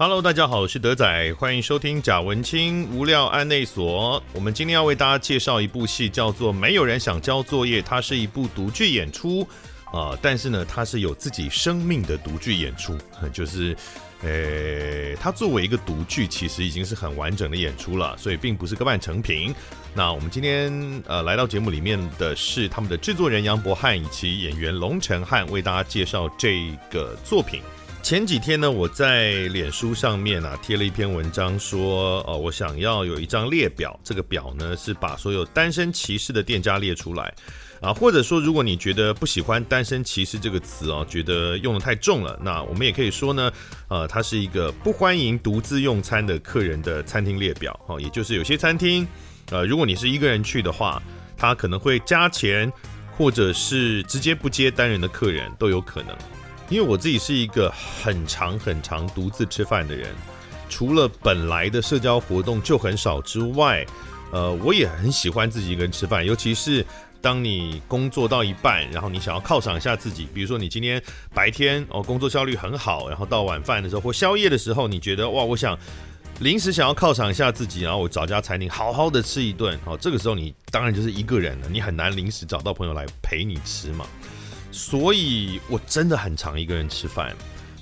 [0.00, 4.22] Hello，大家好，我是德仔，欢迎收听贾文清无料案内所。
[4.32, 9.44] 我们今天要为大家介绍一部戏，叫做《没有人想交作业》，它是一部独剧演出
[9.92, 12.96] 啊、但是呢，它是有自己生命的独剧演出，
[13.34, 13.76] 就是，
[14.22, 19.52] 呃，它作为一个独剧，其实已经是很完整的演出了，所以并不是个半成品。
[19.94, 20.72] 那我们今天
[21.08, 27.60] 呃来到节目里面的是他们的制作人杨博翰以及演员龙承翰，为大家介绍这个作品。
[28.08, 37.34] 前几天呢，我在脸书上面啊贴了一篇文章说，呃，我想要有一张列表，这个表呢是把所有单身歧视的店家列出来
[37.82, 43.52] 啊，或者说如果你觉得不喜欢“单身歧视”这个词哦，觉得用得太重了，那我们也可以说呢，
[43.88, 49.06] 呃，它是一个不欢迎独自用餐的客人的餐厅列表哦，也就是有些餐厅，
[49.50, 51.02] 呃，如果你是一个人去的话，
[51.36, 52.72] 他可能会加钱，
[53.12, 56.16] 或者是直接不接单人的客人都有可能。
[56.68, 60.14] 因为我自己是一个很常很常独自吃饭的人，
[60.68, 63.86] 除了本来的社交活动就很少之外，
[64.32, 66.84] 呃，我也很喜欢自己一个人吃饭，尤其是
[67.20, 71.02] 当你工作到一半，然后你想要犒赏一下自己，比如说你今天
[71.32, 75.76] 白天哦工作效率很好，然后到晚饭的时候或宵夜的时候，你觉得哇，我想
[76.40, 84.06] 临时想要犒赏一下自己，然后我找家餐厅好好的吃一顿，哦，这个时候你当然就是一个人了，你很难临时找到朋友来陪你吃嘛。
[84.78, 87.34] 所以，我真的很常一个人吃饭。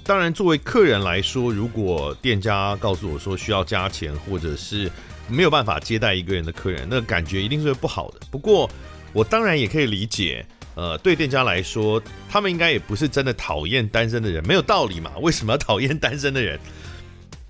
[0.03, 4.91] 当然，作为客人来说，如果店家告诉我说需要加钱，或者是
[5.29, 8.21] 没有办法接待一个人的客人，那感觉一定是会不好的。
[8.31, 8.69] 不过，
[9.13, 10.45] 我当然也可以理解，
[10.75, 15.13] 呃，对店家来说，他们应该也不是真的讨厌单身的人，没有道理嘛？
[15.21, 16.59] 为什么要讨厌单身的人？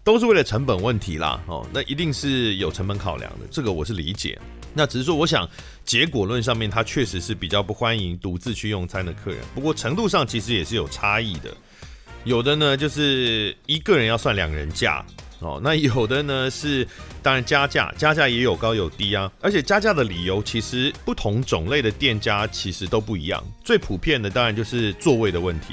[0.03, 4.37] 都是为了成本问题啦，哦，那一定是有成本考量的，这个我是理解。
[4.77, 5.49] 那只是说，我想
[5.87, 9.41] 结果论上面，他确实是比较不欢迎独自去用餐的客人。
[9.55, 11.57] 不过程度上其实也是有差异的，
[12.25, 15.03] 有的呢就是一个人要算两人价
[15.39, 16.87] 哦，那有的呢是
[17.23, 19.33] 当然加价，加价也有高有低啊。
[19.41, 23.43] 而且加价的理由其实不同种类的店家其实都不一样。
[23.65, 25.73] 最普遍的当然就是座位的问题，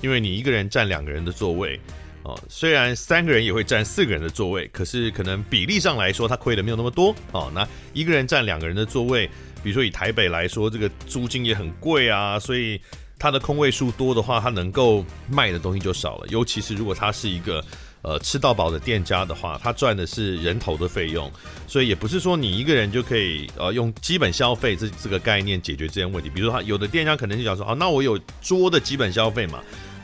[0.00, 1.80] 因为你一个人占两个人的座位。
[2.22, 7.14] 哦，虽然三个人也会占四个人的座位，可是可能比例上来说，他亏的没有那么多。
[7.32, 9.26] 哦，那一个人占两个人的座位，
[9.62, 12.78] 比如说以台北来说，这个租金也很贵啊，所以
[13.18, 16.26] 他的空位数多的话，他能够卖的东西就少了。
[16.28, 17.64] 尤其是如果他是一个
[18.02, 21.32] 呃吃到饱的店家的话，他赚的是人头的费用，
[21.66, 26.28] 所以也不是说你一个人就可以呃用基本消费这这个概念解决这些问题。
[26.28, 29.60] 比如说他有的店家可能就想说，好，那我有桌的基本消费嘛。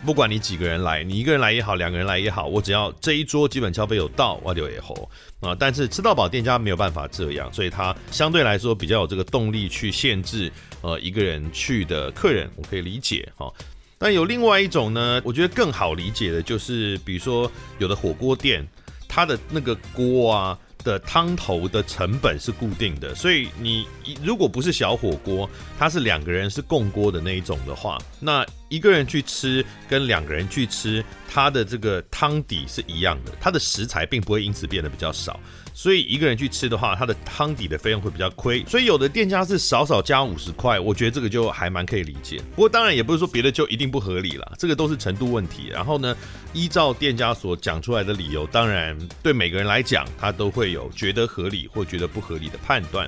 [0.07, 5.53] 不管你几个人来，你一个人来也好，两个人来也好，我只要这一桌基本消费有到，我就也吼啊。
[5.59, 10.51] 但是吃到饱店家没有办法这样，所以他相对来说比较有这个动力去限制
[10.81, 13.53] 呃一个人去的客人，我可以理解哈。
[13.99, 18.65] 但有另外一种呢，我觉得更好理解的就是，比如说有的火锅店，
[19.09, 20.57] 它的那个锅啊。
[20.87, 23.89] 的汤头的成本是固定的，所以你
[24.23, 35.41] 如果不是小火锅，它是两个人是共锅的那一种的话，那一个人去吃跟两个人去吃，它的这个汤底是一样的，它的食材并不会因此变得比较少。
[35.77, 38.65] 所以一个人去吃的话，它的汤底的费用会比较亏。
[38.67, 42.41] 所以有的店家是少少加五十块，我觉得这个就还蛮可以理解。
[42.55, 45.69] 不过当然也不是说别的就一定不合理了，这个都是程度问题。
[45.71, 46.17] 然后呢，
[46.55, 53.07] 依照店家所讲出来的理由，当然对每个人来讲，他都会有觉得合理或觉得不合理的判断。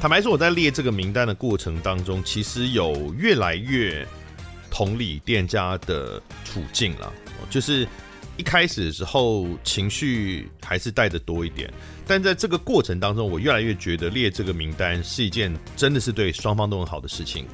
[0.00, 4.08] 坦白说，我在列这个名单的过程当中，其实有越来越
[4.70, 7.12] 同理店家的处境了，
[7.50, 7.86] 就是。
[8.42, 11.72] 一开始的时候情绪还是带得多一点，
[12.04, 17.46] 但在这个过程当中，我越来越觉得列这个名单是一件真的是对双方都很好的事情。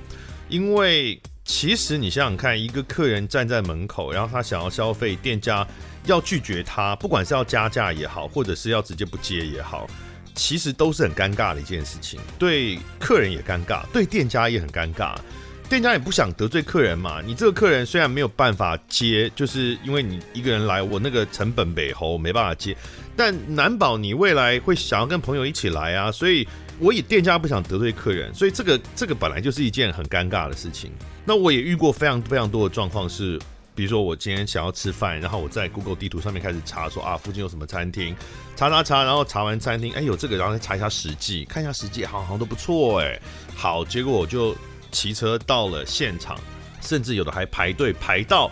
[0.48, 5.66] 因为其实你想想看，一个客人站在门口，然后他想要消费，店家
[6.06, 9.86] 要拒绝他，不管是要加价也好，或者是要直接不接也好，
[10.34, 15.14] 其实都是很尴尬的一件事情，对客人也尴尬，对店家也很尴尬。
[15.68, 22.74] 店家也不想得罪客人嘛，你这个客人虽然没有办法接，就是因为你一个人来，我那个成本北侯没办法接，
[23.14, 26.48] 但难保你未来会想要跟朋友一起来啊，所以
[26.78, 30.90] 我以店家不想得罪客人，所以这个这个本来就是一件很尴尬的事情。
[31.26, 33.38] 那我也遇过非常非常多的状况是，
[33.74, 38.16] 比如说我今天想要吃饭，然后我在 Google 地图上面开始查说啊，附近有什么餐厅，
[38.56, 43.20] 查查查，然后查完餐厅，哎有这个，然后再查一下实际，看一下实际，好好像都不错哎，
[43.54, 44.56] 好，结果我就。
[44.90, 46.38] 骑车到了现场，
[46.80, 48.50] 甚至有的还排队排到，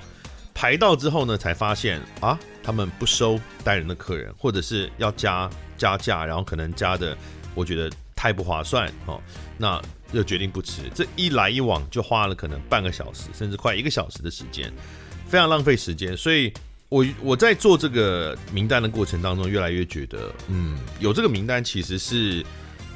[0.54, 7.16] 排到之后呢，才发现啊，他们不收单人的客人，或者是要加加价，然后可能加的
[7.54, 9.20] 我觉得太不划算哦，
[9.56, 9.80] 那
[10.12, 10.82] 就决定不吃。
[10.94, 14.72] 这一来一往就花了可能半个小时，甚至快一个小时的时间，
[15.28, 16.16] 非常浪费时间。
[16.16, 16.52] 所以。
[16.88, 22.46] 我我在做这个名单的过程当中，越来越觉得，嗯，有这个名单其实是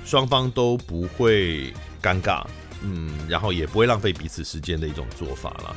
[0.05, 2.47] 双方都不会尴尬，
[2.82, 5.77] 嗯，然后也不会浪费彼此时间的一种做法了。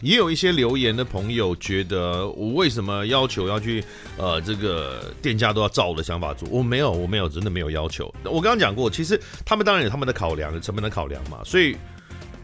[0.00, 3.82] 也有一些留言的朋友觉得，我为什么要求要去，
[4.16, 6.48] 呃，这个店家都要照我的想法做？
[6.50, 8.14] 我没有，我没有，真的没有要求。
[8.24, 11.76] 我刚刚讲过，其实他们当然有他们的考量，成本的考量嘛，所以。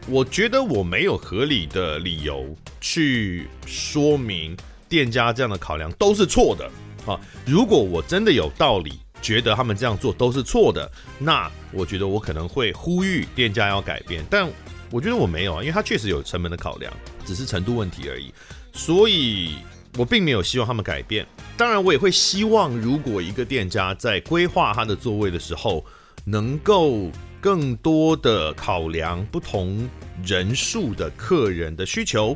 [0.05, 4.53] 我觉得我没有合理的理由去说明
[4.89, 6.69] 店家这样的考量都是错的
[7.09, 7.17] 啊！
[7.45, 10.87] 如果我真的有道理觉得他们这样做都是错的，
[11.17, 14.23] 那我觉得我可能会呼吁店家要改变。
[14.29, 14.47] 但
[14.91, 16.93] 我觉得我没有啊，因为他确实有成本的考量，
[17.25, 18.31] 只是程度问题而已。
[18.73, 19.55] 所以
[19.97, 21.25] 我并没有希望他们改变。
[21.57, 25.83] 当然，我也会希望，如果一个店家在规划他的座位的时候，
[26.25, 27.09] 能够。
[27.43, 29.89] 更多的考量不同
[30.23, 32.33] 人数的客人的需求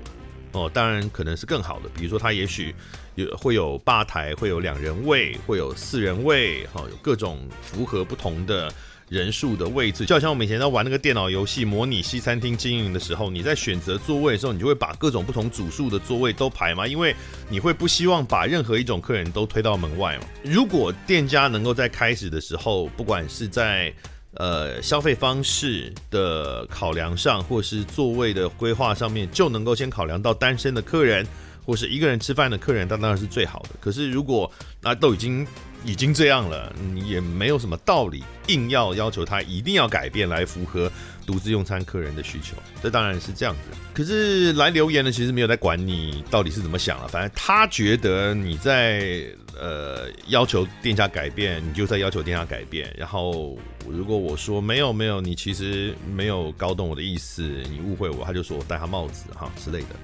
[0.51, 1.89] 哦，当然可能是更好的。
[1.95, 2.73] 比如说，它也许
[3.15, 8.73] 有会有吧台，会有两人位，会有四人位，哈，有各种符合不同的
[9.09, 10.05] 人数的位置。
[10.05, 17.15] 就好像我们以前在玩那个电脑游戏模拟西餐厅经营的时候，你在选择座位的时候，你就会把各种不同组数的座位都排嘛，因为
[17.49, 20.23] 你会不希望把任何一种客人都推到门外嘛。
[20.43, 23.93] 如果店家能够在开始的时候，不管是在
[24.37, 31.25] 呃，消费方式的考量上，或是座位的规划上面，就能够先考量到单身的客人，
[31.65, 33.69] 或是一个人吃饭的客人，那当然是最好的。
[33.79, 34.51] 可是如果
[34.81, 35.45] 那都已经
[35.85, 40.91] 已经这样了，你也没有什么道理硬要要求他一定要改变来符合
[41.25, 42.55] 独自用餐客人的需求。
[42.81, 43.77] 这当然是这样子。
[43.93, 49.25] 可是来留言的其实没有在管你到底是怎么想了，反正他觉得你在。
[49.59, 52.93] 呃，要求店家改变，你就在要求店家改变。
[52.95, 53.57] 然后，
[53.89, 59.95] 如果我说没有没有，你其实没有搞懂我的意思，你误会我，他就说我戴他帽子哈之类的。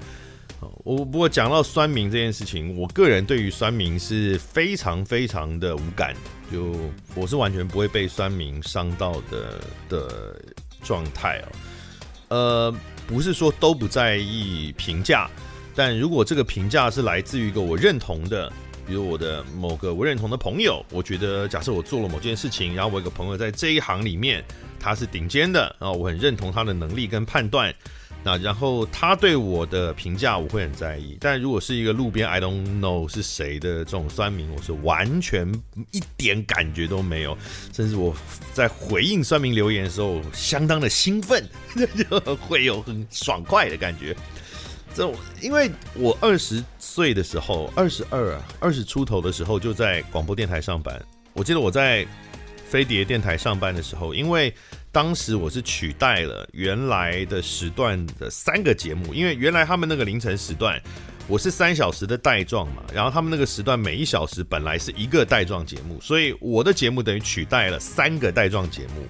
[0.84, 6.14] 我不过讲到酸民这件事情，我个人对于酸民是非常非常的无感，
[6.50, 6.74] 就
[7.14, 10.40] 我是完全不会被酸民伤到的的
[10.82, 11.48] 状态哦。
[12.28, 12.74] 呃，
[13.06, 15.28] 不是说都不在意评价，
[15.74, 18.52] 但如果这个评价是来自于一个我认同的。
[18.86, 24.44] 比如我的某个我认同的朋友，我觉得假设我做了某件事情，然后我有个朋友在这一行里面
[24.78, 27.74] 他是顶尖的，然后我很认同他的能力跟判断，
[28.24, 31.18] 那然后他对我的评价我会很在意。
[31.20, 35.46] 但如果是一个路边 I don't know 是谁的这种酸民，我是完全
[35.90, 37.36] 一点感觉都没有，
[37.72, 38.16] 甚至我
[38.52, 44.16] 在回应酸民留言的时候相当的兴奋， 就会有很爽快的感觉。
[44.94, 45.12] 这，
[45.42, 50.98] 因为我二十岁的时候，二十二、二十出头的时候就在广播电台上班。
[51.32, 52.06] 我记得我在
[52.68, 54.52] 飞碟电台上班的时候，因为
[54.90, 60.80] 当时我是取代了原来的时段的三个节目，因为原来他们那个凌晨时段，
[61.26, 69.06] 我是三小时的带状嘛，然后他们那个时段每一小时本来是一个带状节目，所以我的节目等于取代了三个带状节目。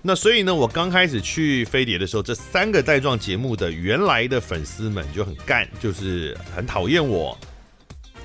[0.00, 7.36] 那所以呢，我刚开始去飞碟的时候，这三个带状节目的原来的粉丝们就很干，就是很讨厌我，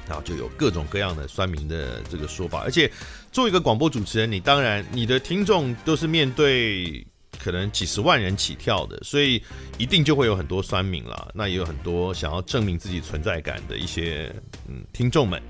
[0.07, 2.61] 然后就有各种各样的酸民的这个说法。
[2.61, 2.89] 而且
[3.33, 7.03] 作为一个广播主持人，你当然你的听众都是面对
[7.43, 9.41] 可能几十万人起跳的，所以
[9.79, 11.27] 一定就会有很多酸民啦。
[11.33, 14.31] 那也有很多想要证明自己存在感的一些
[14.69, 15.41] 嗯听众们。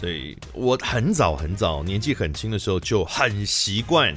[0.00, 4.12] 所以我很早很早年纪很轻的时候就很习惯。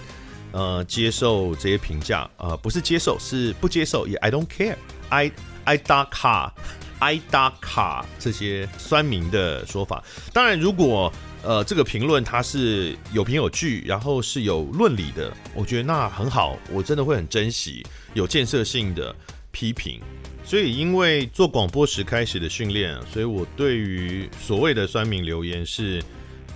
[0.51, 5.31] 呃，接受这些评价，呃，不是接受，是不接受，也 I don't care，I
[5.63, 6.53] I 打卡
[6.99, 10.03] ，I 打卡这些酸民的说法。
[10.31, 11.11] 当然，如果
[11.43, 19.15] 呃这个评论它是有凭有据，然后是有论理的，我觉得那很好，我真的会很珍惜有建设性的
[19.51, 19.99] 批评。
[20.43, 26.01] 所以，因为做广播时开始的训练，所以我对于所谓的酸民留言是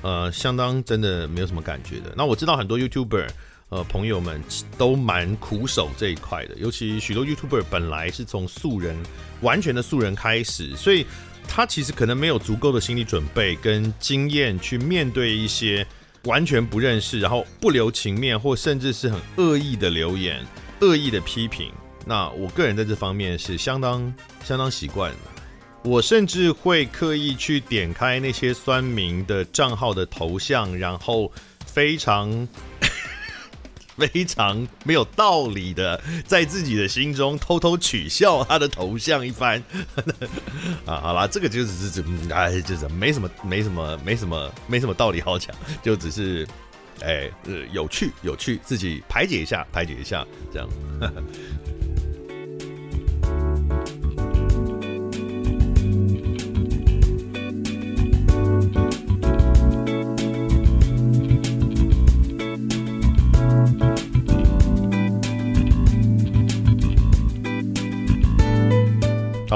[0.01, 2.13] 呃相当真的没有什么感觉的。
[2.15, 3.27] 那我知道很多 YouTuber。
[3.69, 4.41] 呃，朋友们
[4.77, 8.95] 都蛮苦守这一块的，尤其许多 YouTuber 本来是从素人，
[9.41, 11.05] 完全的素人开始，所以
[11.47, 15.85] 他其实可能没有足够的心理准备跟经验去面对一些
[16.23, 20.45] 完全不认识，然后不留情面或甚至是很恶意的留言、
[20.81, 21.71] 恶意的批评。
[22.05, 24.13] 那我个人在这方面是相当
[24.43, 25.17] 相当习惯的，
[25.83, 31.31] 我甚至会刻意去点开那些酸民的账号的头像，然后
[31.65, 32.47] 非常。
[33.97, 39.61] 非常没有道理的，在自己的心中偷偷取笑他的头像一番
[40.85, 46.47] 啊，好啦，这个就只是哎，就是没什么，没什么，没什么，没什么道理好讲，就只是
[47.01, 50.69] 哎，呃，有趣，有趣，自己排解一下，排解一下，这样。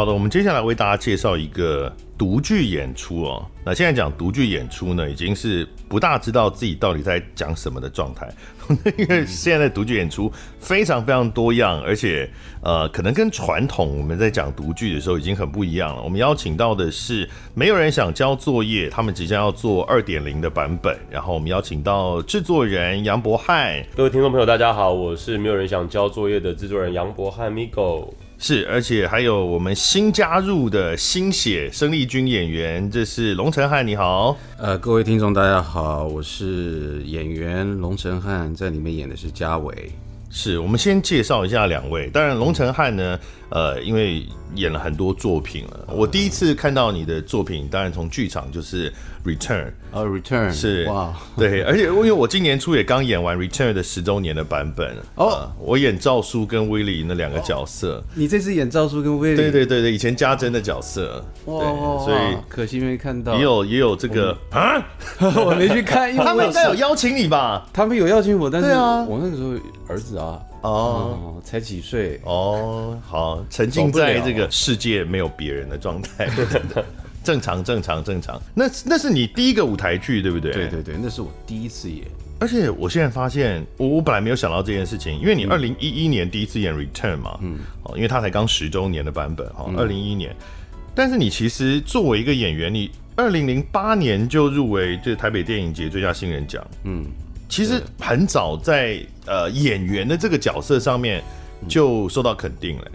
[0.02, 3.46] 好的，我们接下来为大家介绍一个独剧演出哦。
[3.64, 8.28] 那现在讲独剧演出呢，已经是不大知道自己到底在讲什么的状态，
[8.98, 12.28] 因为现在独剧演出非常非常多样，而且
[12.64, 16.02] 呃，可能跟传统我们在讲独剧的时候已经很不一样了。
[16.02, 20.98] 我们邀请到的是没有人想交作业，他们即将要做二点零的版本。
[21.12, 28.12] 然后我们邀请到制作人杨博翰，各位听众朋友，大家好，我是没有人想交作业的制作人杨博翰 Migo。
[28.44, 34.36] 是，而且还有我们新加入的新血生力军演员，这是龙承汉，你好。
[34.58, 39.92] 呃，各位听众大家好，我是演员龙承汉，在里面演的是家伟。
[40.32, 43.20] 是，我们先介绍一下两位，当然龙承汉呢，
[43.52, 48.92] 呃，因为演了很多作品了，我第一次看到你的作品，当然从剧场就是。
[49.24, 55.34] Return，呃、uh,，Return 是哇，对，而且因为我今年初也刚演完 Return 的十周年的版本哦、oh.
[55.34, 58.04] 呃，我演赵叔跟威利那两个角色，oh.
[58.16, 64.84] 你这次演赵叔跟威利，对对对对，以前家珍的角色，哇、oh.，所以可惜没看到，也有也有这个啊，
[65.22, 67.70] 我没去看，因为他们应该有邀请你吧？
[67.72, 68.70] 他们有邀请我，但是
[69.08, 69.52] 我那个时候
[69.88, 71.36] 儿子啊，哦、oh.
[71.36, 76.30] 嗯，才几岁哦，好，沉浸在这个世界没有别人的状态。
[77.24, 78.42] 正常，正常，正常。
[78.56, 80.52] 那那是你第一个舞台剧，对不对？
[80.52, 82.04] 对对对，那是我第一次演。
[82.40, 90.36] 而且我现在发现，我我本来没有想到这件事情，因为你二零一一年第一次演《Return》嘛，嗯，哦，因为他才刚十周年的版本，哈，二零一一年。
[90.96, 97.06] 但是你其实作为一个演员，你二零零八年就入围这台北电影节最佳新人奖，嗯，
[97.52, 101.22] 其实很早在呃演员的这个角色上面
[101.68, 102.86] 就受到肯定了。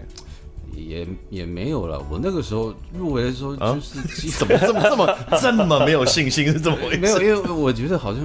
[0.75, 2.03] 也也没有了。
[2.09, 4.03] 我那个时候入围的时候，就是、啊、
[4.39, 6.47] 怎么这么这么这么没有信心？
[6.47, 6.97] 是怎么回事？
[6.97, 8.23] 没有，因为我觉得好像，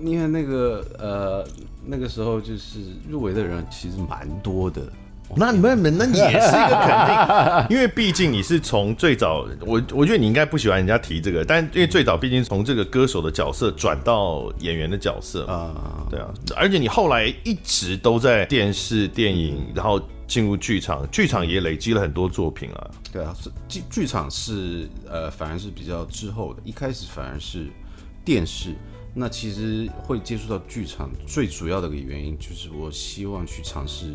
[0.00, 1.44] 因为那个呃
[1.84, 4.82] 那个时候就是入围的人其实蛮多的。
[5.36, 20.00] 那你们那也是一个肯定， 因为毕竟你是从最早，我我觉得你应该不喜欢人家提这个，但因为最早毕竟从这个歌手的角色转到演员的角色啊，对啊，而且你后来一直都在电视、电影，然后。
[20.24, 22.90] 进入剧场，剧场也累积了很多作品啊。
[23.12, 26.62] 对啊，是剧剧场是呃，反而是比较之后的。
[26.64, 27.66] 一开始反而是
[28.24, 28.74] 电视。
[29.14, 34.14] 那其实会接触到剧场，最主要的一个原因就是我希望去尝试。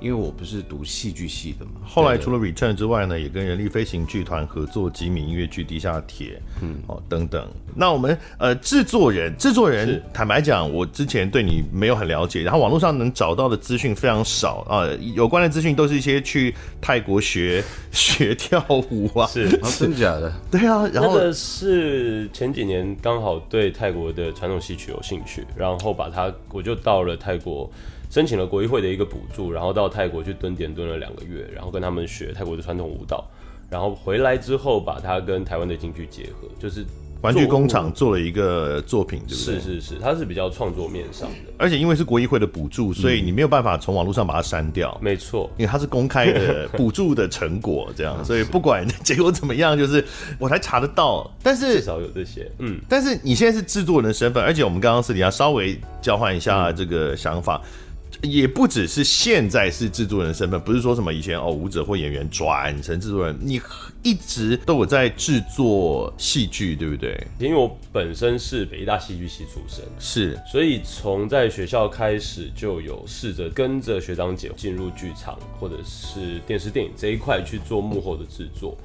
[0.00, 7.46] 因为我不是读戏剧系的嘛，后来除了 Return 之外呢，也跟人力飞行剧团合作吉米音乐剧《地下铁》，嗯，哦等等。
[7.74, 19.48] 那我们呃制作人，制作人坦白讲，我之前对你没有很了解，然后网络上能找到的资讯非常少啊、呃，有关的资讯都是一些去泰国学 学跳舞啊，是，
[19.78, 20.32] 真假的？
[20.50, 27.70] 对啊，然后、那个、是前几年刚好对泰国的传统戏曲有兴趣，然后把它我就到了泰国。
[28.14, 33.28] 申请了国议会的一个补助，然后到泰国去蹲点蹲了两个月，然后跟他们学泰国的传统舞蹈，
[33.68, 36.86] 然后回来之后把它跟台湾的京剧结合，就是
[37.22, 39.54] 玩具工厂做了一个作品，对不对？
[39.56, 44.96] 是是是，它是比较创作面上的，而且因为是国议会的补助，所以你没有办法从网络上把它删掉。
[45.02, 50.04] 没错，因为它是公开的补助的成果，这样， 所以不管结果怎么样，就是
[50.38, 51.28] 我才查得到。
[51.42, 52.78] 但是至少有这些，嗯。
[52.88, 57.60] 但是你现在是制作人的身份，而且我们刚刚私底下稍微交换一下这个想法。
[57.64, 57.80] 嗯
[58.24, 63.60] 也不只是现在是制作人的身份，不是说什么以前哦舞者或演员转成制作人，你
[64.02, 67.14] 一直都有在制作戏剧，对不对？
[67.38, 78.76] 因为我本身是北艺大戏剧系出身，是，所以从在学校开始就有试着跟着学长姐进入剧场或者是电视电影这一块去做幕后的制作。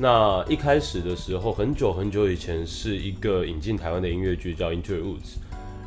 [0.00, 5.16] 那一开始的时候，很久很久以前是一个引进台湾的音乐剧叫《Into the Woods》，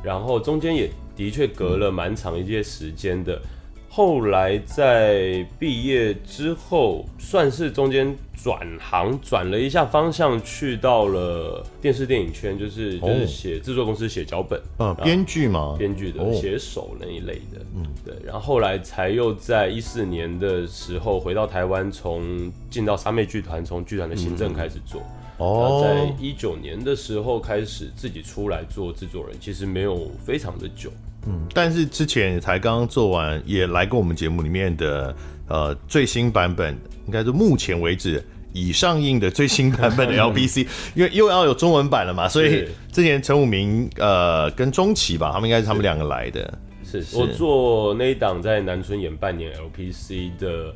[0.04, 0.90] 然后中间也。
[1.14, 3.40] 的确隔了蛮长一些时间的，
[3.88, 25.04] 后来在毕业之后，算是中间转行转了一下方向，去到了电视电影圈，就是就是写制作公司写脚本，嗯，编剧嘛，编剧的写手那一类的，嗯，对，然后后来才又在一四年的时候回到台湾，从进到三妹剧团，从剧团的行政开始做。
[25.42, 30.92] 哦，在一九年的时候开始自己出来做制作人，其实没有非常的久，
[31.26, 35.16] 嗯，但是之前才刚刚做完，也来过我们节目里面的
[35.48, 46.54] 呃最新版本，应该是目前为止已上映的最新版本的 LBC，因为又要有中文版了嘛，所以之前陈武明呃跟钟琦吧，他们应该是他们两个来的，
[46.86, 47.18] 是，是。
[47.18, 50.76] 我做那一档在南村演半年 LPC 的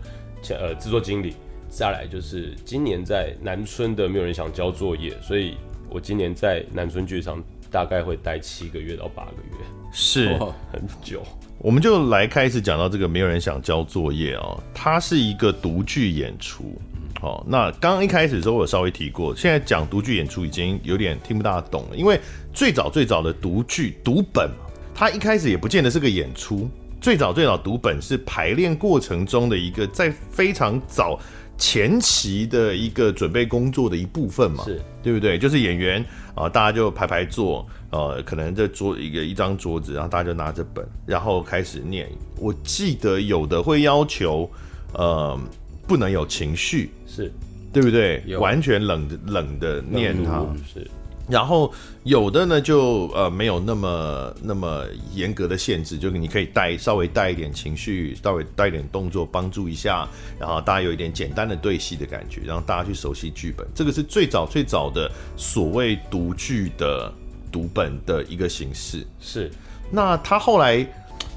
[0.50, 1.36] 呃制作经理。
[1.78, 5.58] 再来就是今年在南村的没有人想交作业，所以
[5.90, 10.30] 我今年在南村剧场大概会待七个月到八个月，是。
[10.72, 11.22] 很久。
[11.58, 16.80] 我们就来开始讲到这个没有人想交作业哦，它是一个独剧演出，
[17.22, 22.18] 哦，那刚刚一开始的时候我有稍微提过，现在讲独剧演出已经有点听不大懂了，因为
[22.54, 24.50] 最早最早的独剧读本，
[24.94, 26.70] 它一开始也不见得是个演出，
[27.02, 31.20] 最早最早读本是排练过程中的一个在非常早
[31.58, 35.38] 前期的一个准备工作的一部分嘛，是对不对？
[35.38, 36.02] 就是演员
[36.34, 42.10] 啊、呃，大家就排排坐，呃，可能这桌一个一张桌子，然后大家就拿着本，然后开始念。
[42.38, 44.50] 我记得有的会要求，
[44.94, 45.40] 呃。
[45.88, 47.32] 不能有情绪，是
[47.72, 48.20] 对不对？
[48.40, 50.44] 完全冷的冷的念它，
[50.74, 50.90] 是。
[51.28, 60.08] 然后有的呢，就呃没有那么那么严格的限制，就是你可以带稍微带一点情绪，稍微带一点动作帮助一下，
[60.40, 63.66] 然后大家有一点简单的对戏的感觉，然后大家去熟悉剧本。
[63.74, 67.12] 这个是最早最早的所谓读剧的
[67.52, 69.06] 读本的一个形式。
[69.20, 69.52] 是。
[69.92, 70.86] 那他后来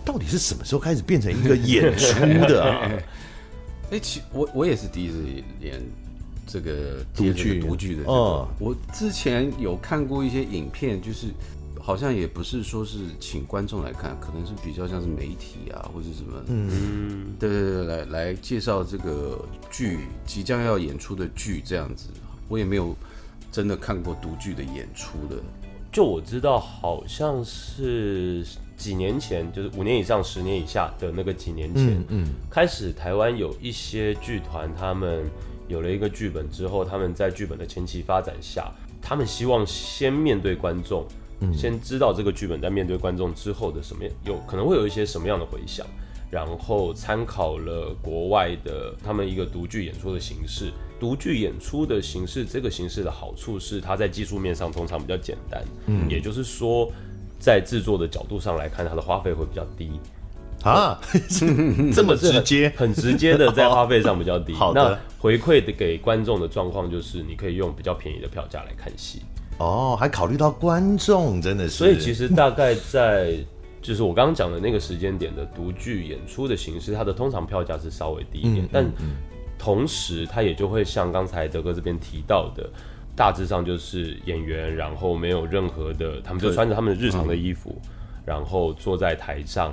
[0.05, 2.91] 到底是什么时候开始变成一个演出的啊？
[3.91, 5.25] 哎、欸，其我我也是第一次
[5.61, 5.81] 演
[6.49, 8.13] 这个独剧独剧的这个。
[8.13, 11.27] 哦，我之前有看过一些影片，就是
[11.79, 19.39] 好像也不是说是请观众来看，可能是比较像是媒体啊或者什么，嗯，对对对，来来介绍这个
[19.71, 22.09] 剧即将要演出的剧这样子。
[22.49, 22.97] 我也没有
[23.53, 25.37] 真的看过独剧的演出的。
[25.93, 28.45] 就我知道，好像是。
[28.79, 35.29] 几年前，就是五年以上、十年以下的那个几年前，嗯，嗯开始台湾有一些剧团，他们
[35.69, 41.07] 有了一个剧本之后，他们在剧本的前期发展下，他们希望先面对观众，
[41.41, 45.87] 嗯，先知道这个剧本在面对观众之后的什么有可能会有一些什么样的回响，
[46.31, 50.73] 然后参考了国外的他们一个独剧演出的形式。
[50.99, 56.91] 独剧演出的形式，这个形式的好处是它在技术面上通常比较简单，嗯，也就是说。
[57.41, 59.93] 在制作的角度上来看，它的花费会比较低
[60.63, 61.01] 啊，
[61.95, 64.53] 这么直接，很直接的 在花费上比较低。
[64.53, 69.23] 好的，那回馈的给观众的状况就是，你可以用比较便宜的票价来看戏。
[69.59, 71.71] 哦，还考虑到观众，真的是。
[71.71, 73.37] 所以其实大概在
[73.81, 78.93] 就是我刚刚讲的那个时间点的独剧演出的形式，它的通常票价是稍微低一点，嗯、但
[79.59, 82.69] 同时它也就会像刚才德哥这边提到的。
[83.17, 87.91] 大致上就是演员，然后没有任何的，他们就穿着他们日常的衣服，嗯、
[88.25, 89.73] 然后坐在台上，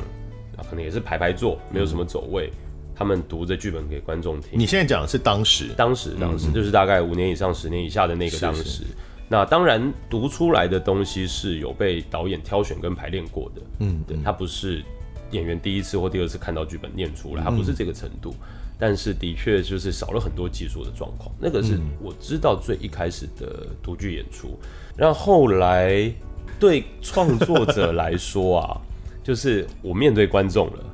[0.63, 4.51] 可能也是排排坐，没有什么走位，嗯、他们读着剧本给观众听。
[4.53, 8.63] 你现在讲的是当时，当时，当时就是大概五年以上、十年以下的那个当时。
[8.63, 8.83] 是是
[9.27, 14.83] 那当然，读出来的东西是有被导演挑选跟排练过的，嗯，对，他不是
[15.31, 18.31] 演员第一次或第二次看到剧本念出来，他不是这个程度。
[18.31, 24.59] 嗯但是的确就是少了很多技术的状况，那个是我知道最一开始的独剧演出。
[24.97, 26.13] 然后后来
[26.59, 28.81] 对创作者来说啊，
[29.25, 30.85] 就是我面对观众了，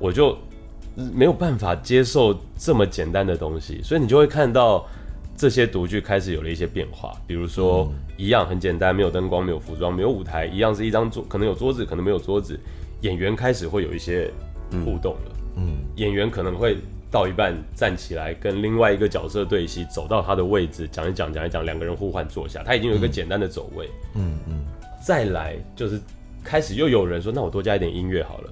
[0.00, 0.36] 我就
[1.14, 4.84] 没有办法接受这么简单的东西，所以你就会看到
[5.36, 7.16] 这些独剧开始有了一些变化。
[7.28, 12.58] 比如说，一样很简单，没有灯光，没有服装，没有舞台，一样是一张桌，可能有桌子，可能没有桌子，
[13.02, 14.28] 演员开始会有一些
[14.84, 15.36] 互动了。
[15.58, 16.76] 嗯，演员可能会。
[17.08, 23.88] 到一半站起来跟另外一个角色对戏，走到他的位置讲一讲讲一讲，两个人互换坐下，他已经有一个简单的走位。
[24.16, 24.64] 嗯嗯，
[25.02, 26.00] 再来就是
[26.46, 28.50] 开始又有人说，那我多加一点音乐好了。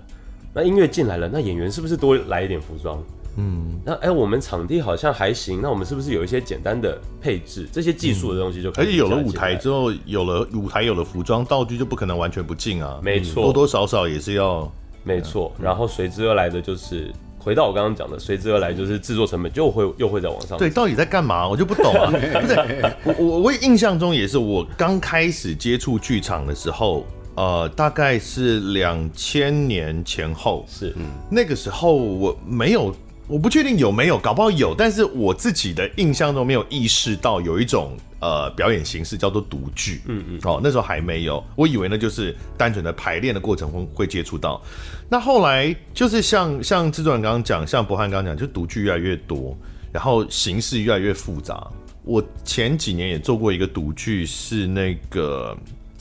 [0.53, 3.01] 那音乐进来了，那演员是不是多来一点服装？
[3.37, 7.69] 嗯，那哎、欸，我们场地好像还行，那我们是不是有一些简单的配置？
[7.73, 8.87] 这些技术的东西就可以。
[8.87, 13.01] 而且有了舞台之后，有了舞台，有了服装道具，就不可能完全不进啊。
[13.03, 14.71] 没错，多多少少也是要。
[15.03, 17.13] 没错，然后随之而来的就是。
[17.37, 20.57] 回到我刚刚讲的，随之而来就是制作成本就会又会在往上。
[20.57, 21.47] 对，到底在干嘛？
[21.47, 22.09] 我就不懂啊。
[22.11, 22.17] 不
[22.49, 22.57] 是，
[23.05, 27.05] 我我我印象中也是，我刚开始接触剧场的时候，
[27.37, 30.65] 呃，大概是两千年前后。
[30.69, 32.95] 是，嗯，那个时候我没有，
[33.27, 37.97] 我不确定有没有，搞不好有，但是我自己的印象中没有意识到有一种。
[38.21, 44.63] 呃，表演形式叫做独剧，嗯嗯，哦，那时候还没有，我以为呢就是单纯的排练的过程会会接触到。
[45.11, 49.55] 那后来就是像像制作人刚刚讲，像博翰刚刚讲，就独剧越来越多，
[49.93, 51.71] 然后形式越来越复杂。
[52.03, 55.55] 我前几年也做过一个独剧，是那个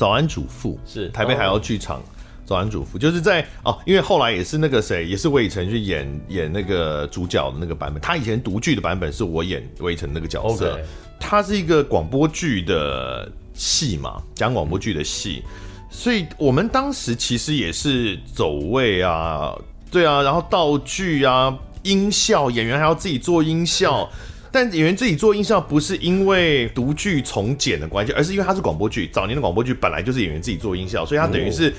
[0.03, 2.03] 早安主妇，是台北海鸥剧场
[2.45, 10.77] 早安主妇，就是在哦，因为后来也是那个谁，也是魏晨去演演那个主角的那个版本，他以前读剧的版本是我演魏晨那个角色。
[11.21, 15.41] 它是一个广播剧的戏嘛，讲广播剧的戏，
[15.89, 19.57] 所以我们当时其实也是走位啊，
[19.89, 24.09] 对啊，然后道具啊、音效，演员还要自己做音效，
[24.53, 31.73] 但演员自己做音效不是因为独剧从简的关系，而是因为它是广播剧，早年的广播剧本来就是演员自己做音效，所以他等于是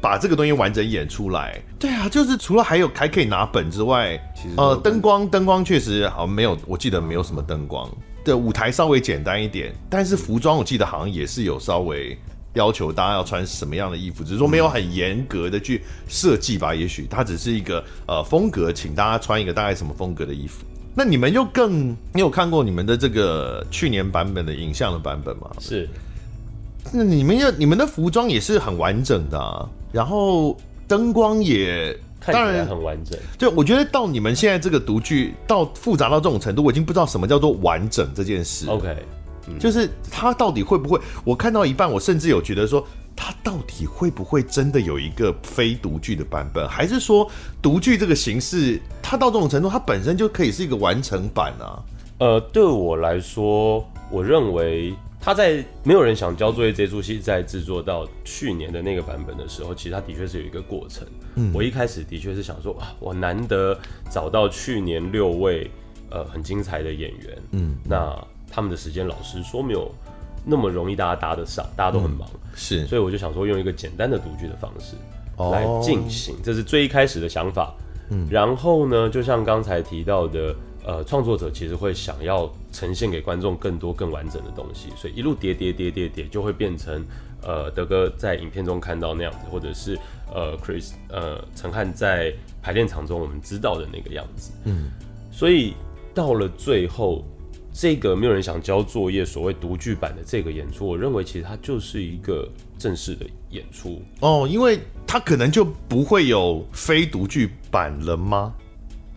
[0.00, 1.60] 把这个东西完整演出来。
[1.76, 7.90] 对啊，就是除了还有还可以拿本之外，其实呃，灯光灯光确实好像没有，我记得没有什么灯光
[8.24, 12.16] 的舞台稍微简单一点，但是服装我记得好像也是有稍微
[12.54, 20.64] 要求大家要穿什么样的衣服，只是说没有很严格的去设计吧，也许它只是一个呃风格，请大家穿一个大概什么风格的衣服。
[20.94, 25.50] 那你们又更，你有看过你们的这个去年版本的影像的版本吗？
[25.58, 25.88] 是，
[26.92, 30.56] 那你们要你们的服装也是很完整的啊，然后
[30.88, 33.18] 灯光也当然很完整。
[33.38, 38.68] 对，我觉得到你们现在这个独剧到复杂到这种程度，我已经不知道什么叫做完整这件事。
[38.68, 38.96] OK，
[39.58, 41.00] 就是它到底会不会？
[41.24, 42.86] 我看到一半，我甚至有觉得说。
[43.22, 47.30] 它到底会不会真的有一个非独剧的版本，还是说
[47.60, 51.84] 独剧这个形式，它到这种程度，它本身就可以是一个完成版啊？
[52.16, 61.06] 呃，对我来说，我认为他在没有人想交作业这出戏在制作到去年的那个版本的时候，其实它的确是有一个过程。
[61.34, 63.78] 嗯，我一开始的确是想说，哇，我难得
[64.10, 65.70] 找到去年六位
[66.08, 68.16] 呃很精彩的演员，嗯，那
[68.50, 69.94] 他们的时间，老实说没有。
[70.44, 74.96] 那么容易大家搭得上，大家都很忙，嗯、是，所以我就想说用一个简单的读剧的方式
[75.38, 77.74] 来进行，哦、这是最一开始的想法。
[78.10, 87.04] 嗯，然后呢，就像刚才提到的，呃，创作者其实会想要呈现给观众更多更完整的东西，所以一路叠叠叠叠叠，就会变成
[87.42, 89.96] 呃德哥在影片中看到那样子，或者是
[90.34, 94.50] 呃 Chris 呃陈汉在排练场中我们知道的那个样子。
[94.64, 94.90] 嗯，
[95.30, 95.74] 所以
[96.14, 97.24] 到了最后。
[97.72, 108.52] 这个没有人想交作业，所谓独剧版的这个演出，我认为其实它就是一个正式的演出哦，因为它可能就不会有非独剧版了吗？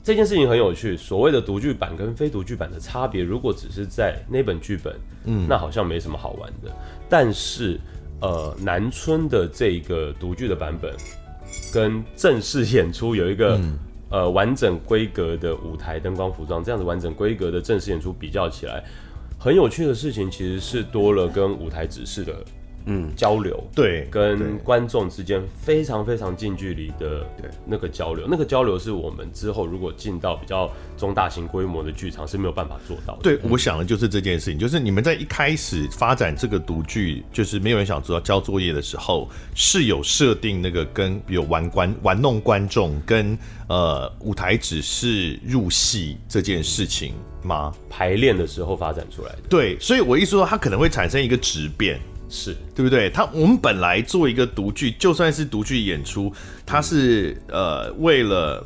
[0.03, 6.71] 这件事情很有趣，所谓的独剧版跟非独剧版的差别，如果只是在那本剧本，嗯，那好像没什么好玩的。
[7.09, 7.79] 但是，
[8.21, 10.93] 呃，南村的这个独剧的版本
[11.73, 13.59] 跟正式演出有一个。
[14.13, 18.83] 呃，完整规格的舞台灯光服装，这样子完整规格的正式演出比较起来，
[19.39, 22.45] 很有趣的事情其实是多了跟舞台指示的。
[22.85, 27.25] 嗯，交流对，跟观众之间非常非常近距离的
[27.65, 33.21] 那个交流，那个交流是我们之后如果进到比较中大型规模的剧场是没有办法做到的。
[33.21, 47.73] 对，我想的就是这件事情，就是你们在一开始发展这个独剧，就是没有人想做交作业的时候，是有设定那个跟比如玩观玩弄观众跟呃舞台只是入戏这件事情吗？
[47.89, 49.41] 排练的时候发展出来的。
[49.49, 51.99] 对，所以我一说它可能会产生一个质变。
[52.35, 53.11] 是对不对？
[53.11, 56.33] 他我们本来做一个独剧，就算是独剧演出，
[56.65, 58.65] 它是呃为了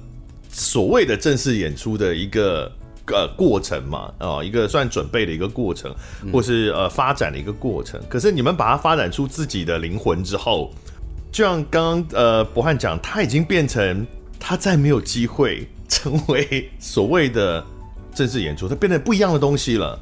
[0.49, 2.71] 所谓的正式演出的一个
[3.07, 5.93] 呃过程嘛，哦、呃，一个算准备的一个过程，
[6.31, 8.01] 或是呃发展的一个过程。
[8.07, 10.73] 可是你们把它发展出自己的灵魂之后，
[11.29, 14.07] 就像刚刚呃博汉讲，他已经变成
[14.39, 17.61] 他再没有机会成为所谓的
[18.15, 19.99] 正式演出，他变成不一样的东西了。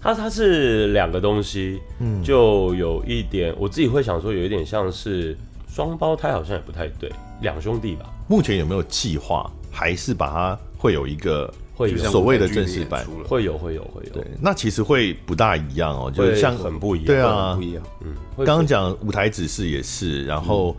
[0.00, 5.36] 它它是两个东西，嗯，就有一点我自己会想说，有一点像是
[5.68, 8.08] 双胞胎，好像也不太对，两兄弟吧。
[8.28, 13.04] 目前有没有计划，还是把它会有一个会有所谓的正式版？
[13.26, 14.12] 会有会有会有。
[14.12, 17.82] 对，那其实会不大一样哦，就是像很不一样，对啊，不一样。
[18.02, 18.14] 嗯，
[18.46, 20.76] 刚刚讲舞台指示也是，然后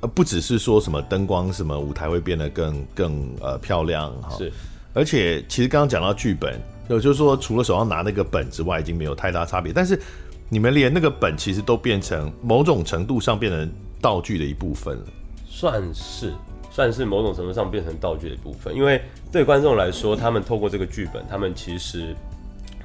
[0.00, 4.50] 呃，不只是说什么灯光什么舞台会变得更更呃漂亮哈，是，
[4.94, 6.58] 而且其实刚刚讲到剧本。
[6.88, 9.72] 有就是说，除了手上拿那个本之外，已经没有太大差别。
[9.72, 10.00] 但是
[10.48, 13.68] 你们连那个本其实都变成某种程度上变成
[14.00, 15.04] 道具的一部分了，
[15.44, 16.32] 算是
[16.70, 18.72] 算是某种程度上变成道具的一部分。
[18.74, 22.14] 因为对观众来说，他们透过这个剧本，他们其实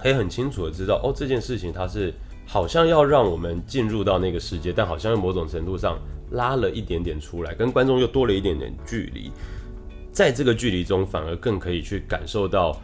[0.02, 2.12] 可以很清楚的知道，哦，这件事情它是
[2.48, 6.00] 好像要让我们进入到那个世界，但好像又某种程度上
[6.32, 9.32] 拉了一点点出来，跟观众又多了一点点距离。
[10.12, 12.76] 在这个距离中，反而更可以去感受到。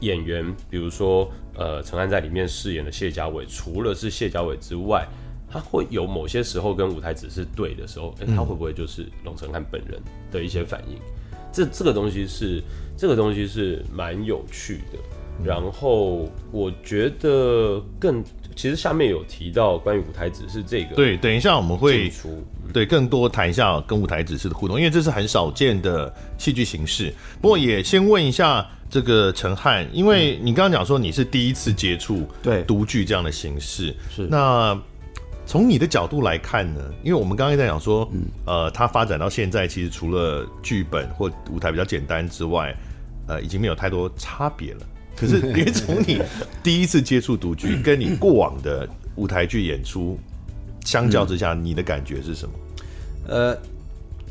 [0.00, 5.06] 演员，比如说，呃，陈安在里面饰演的谢家伟，除了是谢家伟之外，
[5.48, 10.96] 他会有某些时候跟舞台指示对的时候，哎、欸，他会不会就是龙承翰本人的一些反应？
[11.52, 12.62] 这这个东西是，
[12.96, 14.98] 这个东西是蛮有趣的。
[15.44, 18.22] 然后我觉得更，
[18.54, 22.12] 其实下面有提到关于舞台指示这个，对，等一下我们会
[22.72, 27.12] 对更多谈一下跟舞台指示的互动，因为这是很少见的戏剧形式。
[27.40, 28.66] 不过也先问一下。
[28.90, 34.76] 这个陈汉，因为你刚刚讲说你是第一次接触对独剧这样的形式，是那
[35.46, 36.80] 从你的角度来看呢？
[37.04, 42.74] 因为我们刚刚在讲说，嗯、呃，它发展到现在，其实除了剧本或舞台比较简单之外，
[43.28, 44.80] 呃，已经没有太多差别了。
[45.16, 46.20] 可是，因为从你
[46.62, 50.18] 第一次接触独剧， 跟你过往的舞台剧演出
[50.84, 52.54] 相较之下，嗯、你的感觉是什么？
[53.28, 53.56] 呃。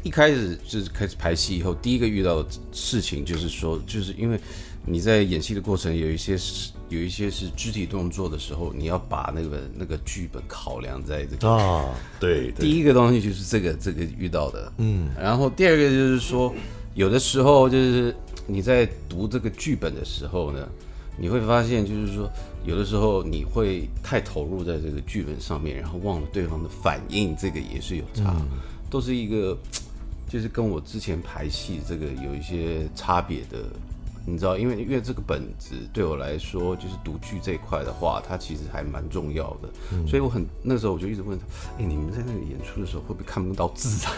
[0.03, 4.39] 一开始就是开始排戏以后，第一个遇到的事情就是说，就是因为
[4.85, 16.53] 你在演戏的过程有一些是有一些是肢体动作的时候，你要把那个那个剧本考量在这个啊，对，第一个东西就是这个这个遇到的，嗯，然后第二个就是说，
[16.95, 18.15] 有的时候就是
[18.47, 20.65] 你在读这个剧本的时候呢，
[21.17, 22.31] 你会发现就是说，
[22.65, 28.47] 有的时候你会太投入在这个剧本上面，然后忘了对方的反应，这个也是有差，嗯、
[28.89, 29.57] 都是一个。
[30.29, 33.57] 就是跟我之前排戏这个有一些差别的。
[34.25, 39.69] 你知道，因为因为这个本子对我来说，就是读剧这一块的话，它其实还蛮重要的。
[39.93, 41.45] 嗯、所以我很那时候我就一直问他，
[41.77, 44.11] 哎、欸，你们在那里演出的时候会不会看不到字啊？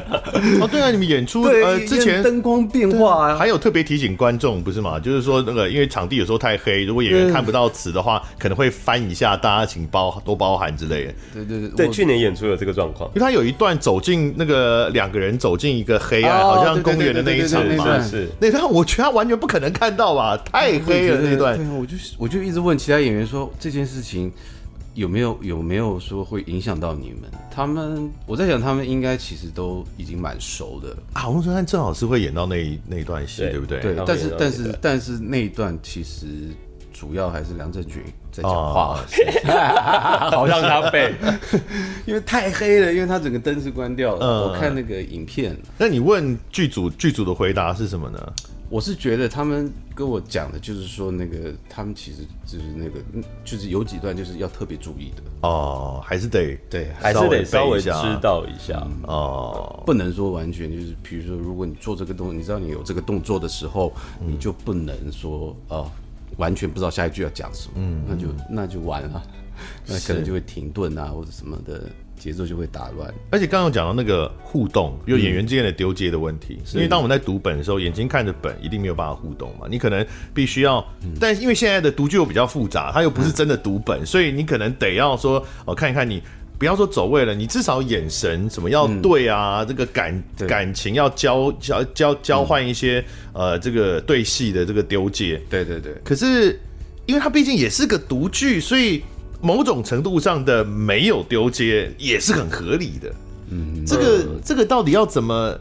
[0.60, 5.00] 哦，对啊，你们演出对呃之前灯光变化啊，还有特别提醒观众不是吗？
[5.00, 11.14] 就是说那个因为场地有时候太黑，如果演员看不到词的话，可能会翻一下，大家请包多包涵之类的。
[11.34, 20.36] 对对对，对，去年演出有这个状况，因为他有一段走进那个两个人走进一个黑暗，哦、好像公园的那一场嘛，是那段我觉得他完全不可能看到吧。
[20.38, 24.32] 太黑了那段，对啊，我就我就一直问其他演员说，这件事情
[24.94, 27.30] 有没有有没有说会影响到你们？
[27.50, 31.22] 他们我在想，他们应该其实都已经蛮熟的啊。
[31.22, 33.80] 洪承翰正好是会演到那一那一段戏，对不对？
[33.80, 36.26] 对，但是但是但是那一段其实
[36.92, 38.98] 主要还是梁振军在讲话，
[40.30, 41.14] 好像他背，
[42.06, 44.26] 因为太黑了，因为他整个灯是关掉的。
[44.26, 48.32] 我看那个影片，那你问剧组剧组的回答是什么呢？
[48.68, 52.98] 我是觉得他们跟我讲的，就是说那个他们其实就是那个，
[53.44, 55.22] 就是有几段就是要特别注意的。
[55.42, 58.86] 哦，还是得对，还是得稍微知道一下。
[59.04, 65.88] 哦，不能说完全就是，比如说如果你做这个动作，你知道你有这个动作的时候，你就不能说哦，
[66.36, 69.22] 完全不知道下一句要讲什么，嗯，那就那就完了，
[69.86, 71.88] 那可能就会停顿啊或者什么的。
[72.18, 76.58] 节奏就会打乱，而且刚刚讲到那个互动，有演员之间的丢接的问题。
[76.60, 79.66] 嗯、因为当我们在读本的时候，眼睛看着本，一定没有办法互动嘛。
[79.70, 86.22] 你可能必须要，嗯、但因为现在的读剧又比较复杂，它又不是真的读本，嗯、所以你可能得要说，哦，看一看你，
[86.58, 95.40] 不要说走位了，你至少眼神什么要对啊，嗯、这个感感情要交交交交换一些，嗯、呃，这个对戏的这个丢接。
[95.50, 95.92] 对对对。
[96.02, 96.58] 可是，
[97.04, 99.02] 因为它毕竟也是个读剧，所以。
[99.40, 103.12] 某种程度上的没有丢接也是很合理的，
[103.50, 105.58] 嗯，这个、呃、这个到底要怎么？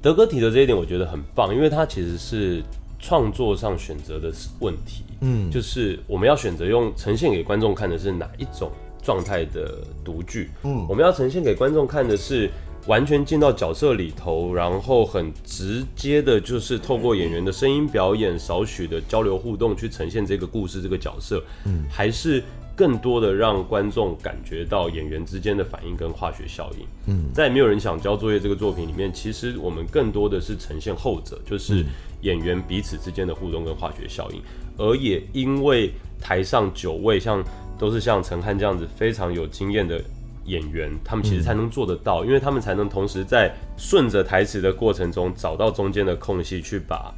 [0.00, 2.62] 德哥提的这一点我觉得很棒，因为他其实是
[3.00, 8.70] 创作上选择的问题，嗯，就是我们要选择用呈现给观众看的是哪一种
[9.02, 12.48] 状态的独剧，嗯，我们要呈现给观众看的是
[12.86, 22.42] 完全进到角色里头，然后很直接的，就是透过演员的声音表演、少许的交流互动去呈现这个故事、这个角色，嗯，还是。
[22.78, 26.86] 更多的让观众感觉到演员之间的反应跟化学效应。
[27.06, 31.84] 嗯，在没有人想交作业这个作品里面，其实我们更多的是呈现后者，就是
[32.20, 34.40] 演员彼此之间的互动跟化学效应。
[34.76, 37.42] 而也因为台上九位像
[37.76, 40.00] 都是像陈汉这样子非常有经验的
[40.44, 47.12] 演员，他们其实才能做得到，因为他们才能同时在顺着台词的过程中找到中间的空隙，去把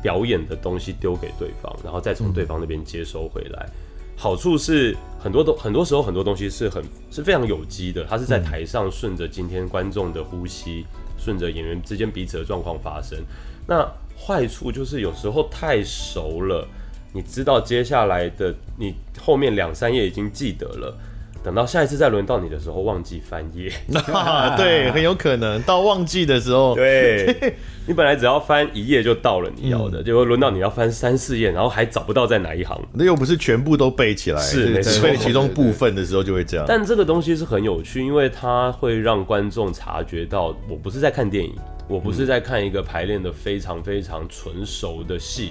[0.00, 3.68] 表演的东西丢给对方，然后再从对方那边接收回来。
[4.20, 10.84] 好处是很多都很多时候很多东西是很是非常有机的，它是在台上顺着今天观众的呼吸，
[11.16, 13.18] 顺着演员之间彼此的状况发生。
[13.66, 13.82] 那
[14.18, 16.68] 坏处就是有时候太熟了，
[17.14, 20.94] 你知道接下来的你后面两三页已经记得了。
[21.42, 23.72] 等到下一次再轮到你的时候，忘记翻页，
[24.56, 27.54] 对，很有可能到忘记的时候，对，
[27.86, 36.66] 你本来只要翻一页就到了你要的，结果轮到你要翻三四页，然后还找不到在哪一行，那又不是全部都背起来，是背其中部分的时候就会这样。
[36.68, 41.54] 但这个东西是很有趣，因为它会让观众察觉到，我不是在看电影。
[41.90, 45.50] 我不是在看一个排练的非常非常纯熟的戏，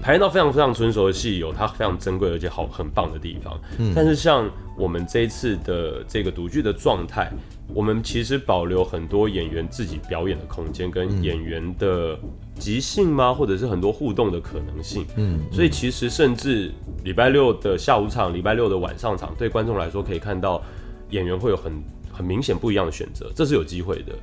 [0.00, 3.60] 排练到非常非常纯熟的戏有它非常珍贵而且好很棒的地方。
[3.94, 7.30] 但是像我们这一次的这个独剧的状态，
[7.74, 12.18] 我们其实保留很多演员自己表演的空间，跟演员的
[12.58, 13.34] 即兴吗？
[13.34, 15.04] 或者是很多互动的可能性。
[15.16, 16.72] 嗯，所以其实甚至
[17.04, 20.62] 礼拜六的下午场、礼拜六的晚上场，对观众来说可以看到
[21.10, 21.70] 演员会有很
[22.10, 24.14] 很明显不一样的选择，这是有机会的。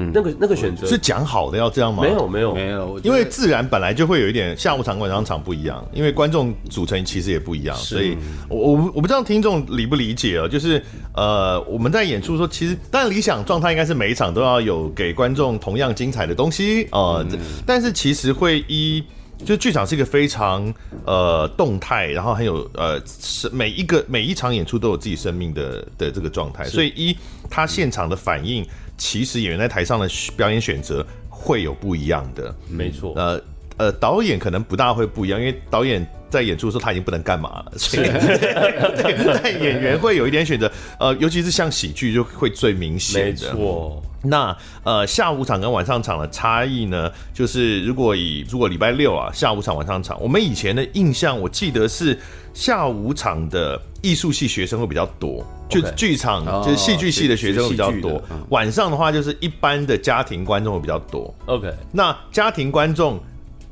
[0.00, 0.86] 嗯，那个那个选择。
[0.86, 2.02] 是讲好的要这样吗？
[2.02, 2.54] 没有没有。
[2.54, 8.16] 没有，因为自然本来就会有一点下午场晚上场不一样，因为观众组成其实也不一样，所以
[8.48, 10.48] 我我我不知道听众理不理解哦。
[10.48, 10.82] 就是
[11.14, 19.04] 呃，我们在演出说，其实当然理想状态应该是每一场都要有给观众同样精彩的东西啊，呃嗯、但是其实会依
[19.44, 20.72] 就剧场是一个非常
[21.06, 27.16] 呃动态，然后很有呃是每一个每一场演出都有自己生命的的这个状态，所以一
[27.48, 28.64] 他现场的反应，
[29.00, 33.42] 其实演员在台上的表演选择会有不一样的，没错，呃
[33.78, 36.06] 呃导演可能不大会不一样，因为导演。
[36.30, 43.52] 在演出的时候，他已经不能干嘛了，所以在 演员会有一点选择，呃，尤其是像喜剧就会最明显的。
[43.52, 44.02] 没错。
[44.22, 52.18] 那呃，下午场跟晚上场的差异呢，就是如果以如果礼拜六啊，下午场晚上场，我们以前的印象，我记得是
[52.52, 58.22] 下午场的艺术系学生会比较多，就剧场就是戏剧系的学生会比较多。
[58.50, 61.34] 晚上的话，就是一般的家庭观众会比较多。
[61.46, 63.18] OK，那家庭观众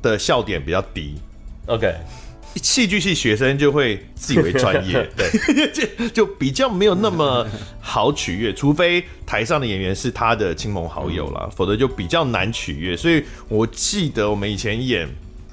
[0.01, 1.13] 的笑点比较低。
[1.67, 1.93] OK。
[2.61, 7.45] 戏剧系学生就会自以为专业， 对，就 就比较没有那么
[7.79, 12.95] 好取悦，除非台上的演员是他的亲朋好友啦，否则就比较难取悦。
[12.95, 15.07] 所以我记得我们以前演，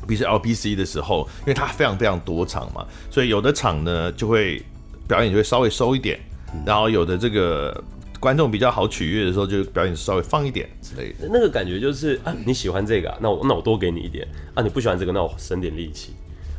[0.07, 4.62] 比如说 LBC 的时候，因为它非常非常多场嘛，所以有的场呢就会
[5.09, 6.19] 表演就会稍微收一点，
[6.64, 7.83] 然后有的这个
[8.19, 11.29] 观众比较好取悦的时候，就表演稍微放一点之类的。
[11.31, 16.14] 那个感觉就是啊，你喜欢这个，那我那我多给你一点啊，你不喜欢这个，那我省点力气。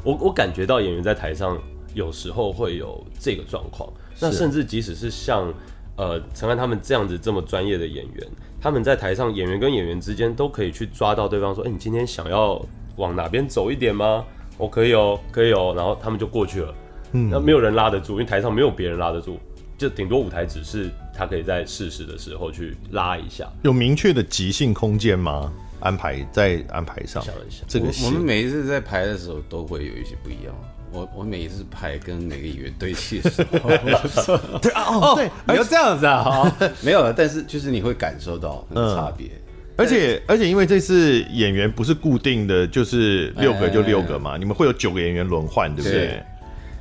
[0.07, 1.61] 我我感觉到演员在台上
[1.93, 3.91] 有时候会有这个状况，
[4.21, 5.53] 那甚至即使是像
[5.97, 8.27] 呃陈安他们这样子这么专业的演员，
[8.61, 12.65] 他们在台上演员跟演员之间都可以去抓到对方说，哎，你今天想要
[12.95, 14.23] 往哪边走一点吗？
[14.57, 16.73] 我可以哦，可以哦，然后他们就过去了，
[17.11, 19.37] 嗯，那没有人拉得住，因为台上没有别人拉得住，
[19.77, 23.45] 就顶多舞台只是他可以在适时的时候去拉一下。
[23.63, 25.51] 有明确的即兴空间吗？
[25.79, 27.23] 安排在安排上，
[27.67, 30.55] 这个我，我们每一次在排的时候都会有一些不一样。
[30.91, 36.49] 我我每一次排跟每个演员对戏的时候，对啊哦对，你要这样子啊，
[36.81, 39.41] 没有了，但是就是你会感受到差别，嗯。
[39.75, 46.07] 而且而且因为这次演员不是固定的，就是六个就六个嘛，你们会有九个演员轮换，对不对？
[46.07, 46.23] 对，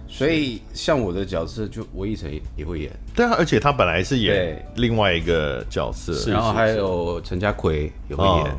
[0.08, 2.90] 所以像我的角色，就我一成也会演。
[3.12, 8.56] 对啊，而且他本来是演另外一个角色，然后还有陈家奎也会演。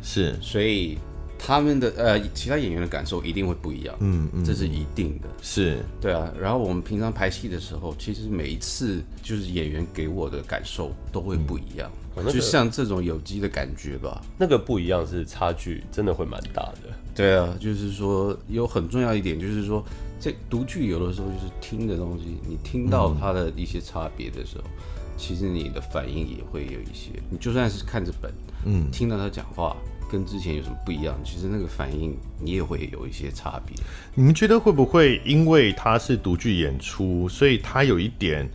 [0.00, 0.98] 哦是，所以
[1.38, 6.30] 他们的呃，其他演员的感受一定会不一样，嗯嗯，这是一定的，是对啊。
[6.38, 14.20] 然后我们平常排戏的时候，其实每一次就是演员给我的感受都会不一样，嗯、就像这种有机的感觉吧。
[14.36, 16.90] 那个不一样是差距真的会蛮大的。
[17.14, 19.82] 对啊，就是说有很重要一点，就是说
[20.20, 24.70] 这读剧有的时候就是听的东西，你听到它的一些差别的时候，嗯、
[25.16, 27.10] 其实你的反应也会有一些。
[27.30, 28.30] 你就算是看着本，
[28.66, 29.74] 嗯，听到他讲话。
[30.10, 31.14] 跟之前有什么不一样？
[31.24, 33.76] 其实那个反应你也会有一些差别。
[34.14, 38.48] 你们觉得会不会因为它是独剧演出，所以它有一点，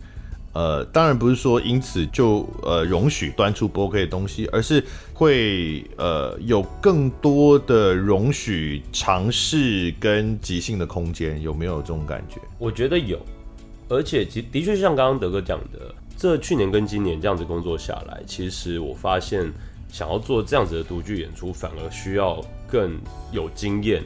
[0.52, 12.38] 呃，当然不是说因此就呃容许端出不 OK 的东西，而是会呃有更多的容许尝试跟即兴的空间，有没有这种感觉？
[12.58, 13.18] 我觉得有，
[13.88, 19.50] 而且其的确像刚刚德哥讲的，这去年跟今年这样子工作下来，其实我发现。
[19.96, 23.00] 想要做这样子的独剧演出，反而需要更
[23.32, 24.02] 有经验，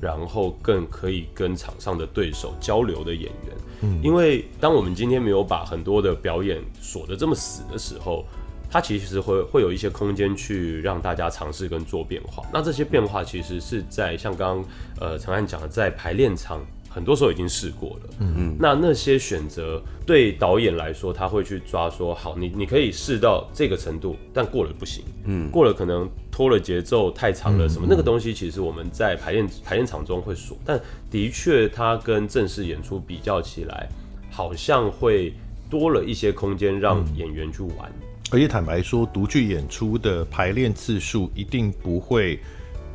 [0.00, 3.54] 然后更可以跟场上的对手交流的演员。
[3.82, 8.24] 嗯，因为当我们今天没有把很多的表演锁得这么死的时候，
[8.70, 12.42] 它其实会会有一些空间去让大家尝试跟做变化。
[12.50, 14.64] 那这些变化其实是在像刚刚
[14.98, 16.64] 呃陈汉讲的，在排练场。
[16.94, 18.34] 很多时候已经试过了，嗯。
[18.36, 30.80] 嗯，那那些选择对导演来说，他会去抓说，好，你你可以试到这个程度，但过了不行，嗯，过了可能拖了节奏太长了什么，那个东西其实我们在排练排练场中会说，但
[31.10, 33.88] 的确它跟正式演出比较起来，
[34.30, 35.34] 好像会
[35.68, 42.38] 多了一些空间让演员去玩，嗯，而且坦白说，独剧演出的排练次数一定不会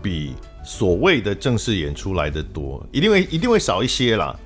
[0.02, 0.36] 比。
[0.70, 4.40] 所谓的正式演出来的多，一定会一定会少一些啦。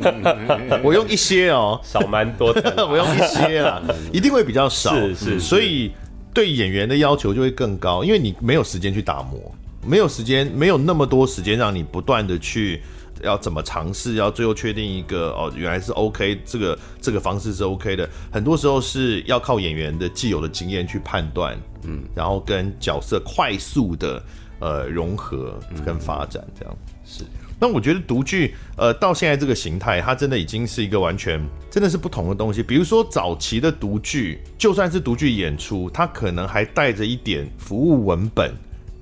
[0.84, 2.60] 我用一些哦、喔，少蛮多的。
[2.86, 3.82] 我用一些啦，
[4.12, 4.94] 一定会比较少。
[4.94, 5.92] 是是，所以
[6.34, 9.40] 对演员的要求就会更高，因为你没有时间去打磨，
[9.82, 12.82] 没有时间，没有那么多时间让你不断的去
[13.22, 18.06] 要怎么尝试，要最后确定一个哦，原来是 OK，这个这个方式是 OK 的。
[18.30, 24.22] 很多时候是要靠演员的既有的经验去判断，嗯，然后跟角色快速的。
[24.58, 27.24] 呃，融合跟发展这样、嗯、是。
[27.58, 31.40] 那我觉得独剧，呃，到现在这个形态，它真的已经是一个完全
[31.70, 32.62] 真的是不同的东西。
[32.62, 38.52] 比如说早期的独剧，就算是独剧演出，它可能还带着一点服务文本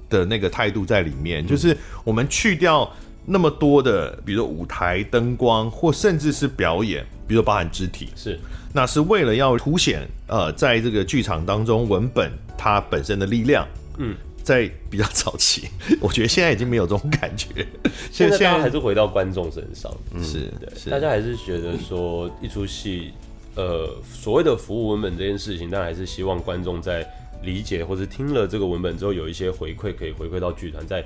[0.09, 2.88] 的那个态度在里面，嗯、就是我们去掉
[3.26, 8.38] 那么多的，比如说舞台灯光，或甚至是表演，比如说包含肢体，是，
[8.72, 13.66] 那是为了要凸显呃，在这个剧场当中文本它本身的力量，
[13.98, 14.14] 嗯。
[14.45, 15.68] 在比较早期，
[16.01, 17.66] 我觉得现在已经没有这种感觉。
[18.12, 19.90] 现在大家还是回到观众身上，
[20.22, 23.12] 是对，是大家还是觉得说一出戏，
[23.57, 27.05] 呃，所谓的服务文本这件事情，当然还是希望观众在
[27.42, 31.03] 理解或者听了这个文本之后，有一些回馈可以回馈到剧团，在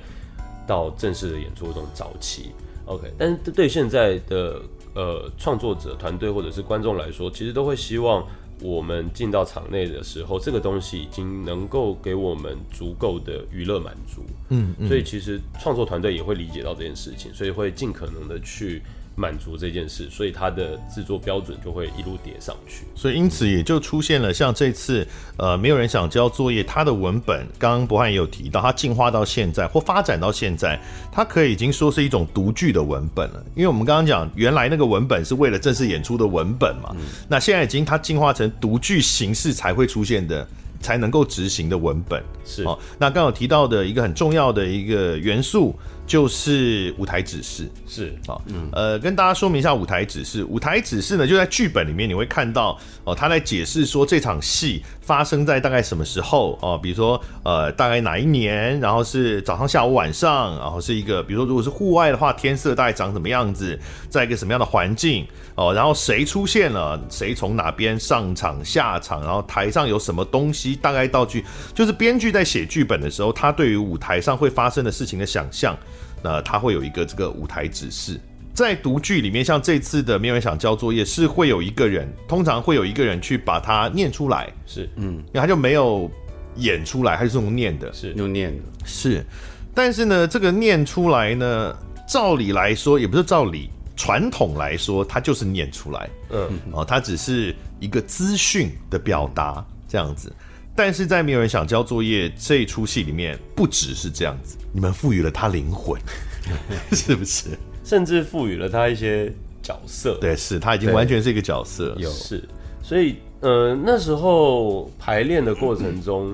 [0.67, 2.51] 到正式的演出中早期。
[2.85, 4.61] OK，但是对现在的
[4.93, 8.27] 呃创作者团队或者是观众来说，其实都会希望。
[8.61, 18.81] 我们进到场内的时候，这个东西已经能够给我们足够的娱乐满足，嗯，嗯，所以其实创作团队也会理解到这件事情，所以会尽可能的去。
[19.19, 22.85] 满足这件事，所以它的制作标准就会一路叠上去。
[22.95, 25.05] 所以因此也就出现了像这次，
[25.35, 26.63] 呃，没有人想交作业。
[26.63, 30.79] 它的文本，刚刚博翰也有提到，它进化到现在或发展到现在，
[31.11, 33.43] 它可以已经说是一种独具的文本了。
[33.55, 40.47] 因为我们刚刚讲，原来那个文本是为了正式演出的文本嘛，嗯、那现在已经它进化成独具形式才会出现的。
[40.81, 42.79] 才能够执行的文本是哦。
[42.97, 45.75] 那刚有提到的一个很重要的一个元素
[46.09, 50.43] 就是舞台指示，是啊，嗯，呃，跟大家说明一下舞台指示。
[50.43, 63.79] 舞台指示呢，就在剧本里面你会看到哦，他在解释说这场戏发生在大概什么时候哦，比如说呃，大概哪一年，然后是早上、下午、晚上，然后是一个，比如说如果是户外的话，天色大概长什么样子，
[64.09, 70.75] 在一个什么样的环境哦，然后谁出现了，谁从哪边上场、下场，然后台上有什么东西。
[70.75, 71.45] 大概道具
[71.75, 75.77] 就是编剧在写剧本的时候，他对于舞台上会发生的事情的想象，
[76.23, 78.19] 那他会有一个这个舞台指示。
[78.53, 86.11] 在读剧里面，像这次的没有人想交作业，是会有一个人，通常会有一个人去把它念出来，是，嗯，因为他就没有
[86.55, 88.11] 演出来，他就是用念的，是。
[88.13, 89.25] 用念的，是。
[89.73, 91.73] 但是呢，这个念出来呢，
[92.05, 100.33] 照理来说，也不是照理，传统来说，他就是念出来，嗯，哦，他只是一个资讯的表达，这样子。
[100.75, 105.99] 但是在没有人想交作业这一出戏里面，不只是这样子，你们赋予了他灵魂，
[106.95, 107.49] 是不是？
[107.83, 109.29] 甚至赋予了他一些
[109.61, 110.17] 角色。
[110.21, 111.93] 对，是他已经完全是一个角色。
[111.97, 112.47] 有是，
[112.81, 116.33] 所以呃那时候排练的过程中，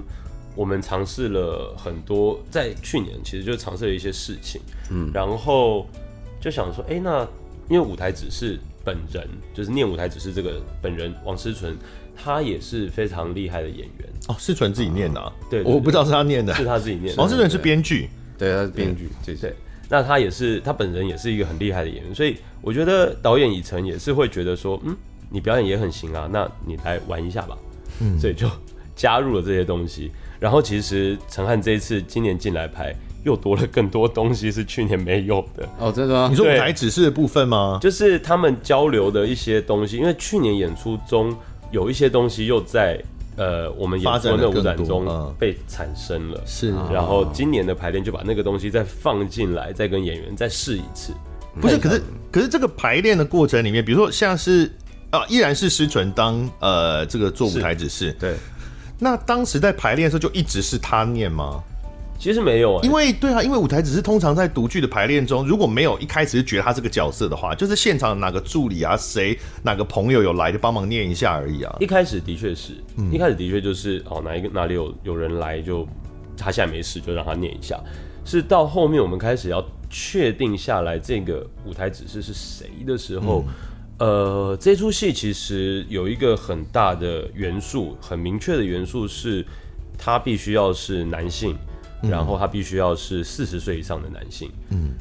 [0.55, 4.61] 我们尝试了很多，在去年其实就尝试了一些事情，
[4.91, 5.87] 嗯，然后
[6.39, 7.27] 就想说，哎、欸，那
[7.67, 11.75] 因为舞台只是本人就是念舞台只是这个本人王思纯。
[12.15, 15.31] 他也是非常厉害的演员哦，是纯自己念的啊？
[15.49, 17.21] 对，我不知道是他念的，是他自己念的。
[17.21, 19.53] 王志纯是编剧，对，他是编剧，对对。
[19.87, 24.97] 那他也是，他本人也是一个很厉害的演员，所以我觉得导演以诚也是会觉得说，嗯，
[25.29, 27.55] 你表演也很行啊，那你来玩一下吧。
[27.99, 28.49] 嗯，所以就
[28.95, 30.11] 加入了这些东西。
[30.39, 35.69] 然后其实陈汉这一次今年进来拍，又多了更多东西是去年没有的。
[35.77, 36.27] 哦，真的吗？
[36.31, 37.77] 你说舞台指示的部分吗？
[37.79, 41.37] 就是他们交流的一些东西，因为去年演出中。
[41.75, 42.97] 有一些东西又在
[43.35, 51.13] 呃我们演出的舞展中被产生了，是，然后今年的排练就把那个东西再放进来，再跟演员再试一次。
[51.59, 52.01] 不是，可是
[52.31, 54.71] 可是这个排练的过程里面，比如说像是
[55.09, 58.35] 啊，依然是师纯当呃这个做舞台指示，对。
[58.97, 61.61] 那当时在排练的时候就一直是他念吗？
[62.17, 71.75] 其实没有、欸，因为对啊，因为舞台只是通常在独剧的排练中，如果没有一开始就觉得他这个角色的话，就是现场哪个助理啊，谁哪个朋友有来就帮忙念一下而已啊。
[71.79, 75.85] 一开始的确是，嗯、一开始的确就是哦，哪一个哪里有有人来就
[76.37, 77.79] 他现在没事就让他念一下。
[78.23, 83.45] 是到后面我们开始要确定下来这个舞台指示是谁的时候，
[83.99, 89.45] 嗯、呃，这出戏其实有一个很大的元素，很明确的元素是，
[89.95, 91.55] 他必须要是男性。
[92.09, 94.51] 然后他必须要是四十岁以上的男性。
[94.69, 94.91] 嗯，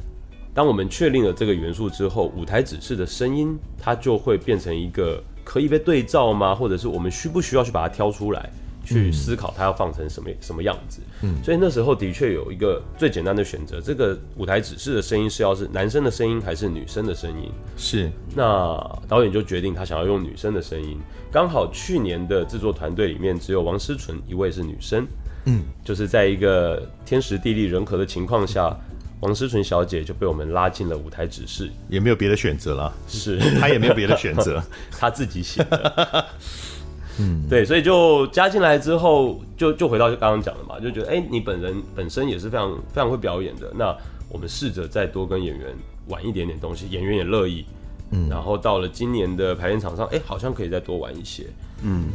[0.53, 6.55] 当我们确定了这个元素之后，舞台指示的声音，它就会变成一个可以被对照吗？
[6.55, 8.49] 或者是我们需不需要去把它挑出来，
[8.85, 11.01] 去思考它要放成什么什么样子？
[11.23, 17.51] 嗯，所以那时候的确有一个最简单的选择，这个舞台指示的声音是要是男生的声音还是女生的声音？
[17.75, 18.09] 是。
[18.35, 18.77] 那
[19.07, 20.97] 导演就决定他想要用女生的声音。
[21.31, 25.05] 刚好去年的制作团队里面只有王思纯一位是女生。
[25.45, 28.75] 嗯，就是在一个天时地利人和的情况下，
[29.21, 36.25] 王诗纯小姐就被我们拉进了舞台指示，也没有别的选择了，是她也没有别的选择， 她自己写的。
[37.17, 43.95] 嗯，对，所以就加进来之后，就就回到刚刚讲的嘛，就觉得哎、欸，你本人本身也是非常非常会表演的，那
[44.27, 45.73] 我们试着再多跟演员
[46.07, 47.65] 玩一点点东西，演员也乐意。
[48.11, 51.45] 嗯，然后到了今年的排练场上，哎、欸，好像可以再多玩一些。
[51.83, 52.09] 嗯。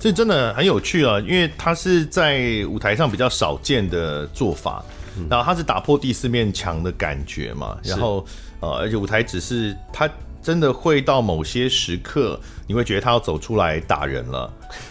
[0.00, 4.82] 这真的很有趣啊，因为它是在舞台上比较少见的做法，
[5.28, 8.26] 然后它是打破第四面墙的感觉嘛，然后
[8.60, 10.08] 呃，而且舞台只是它
[10.42, 14.52] 真的会到某些时刻，你会觉得他要走出来打人了。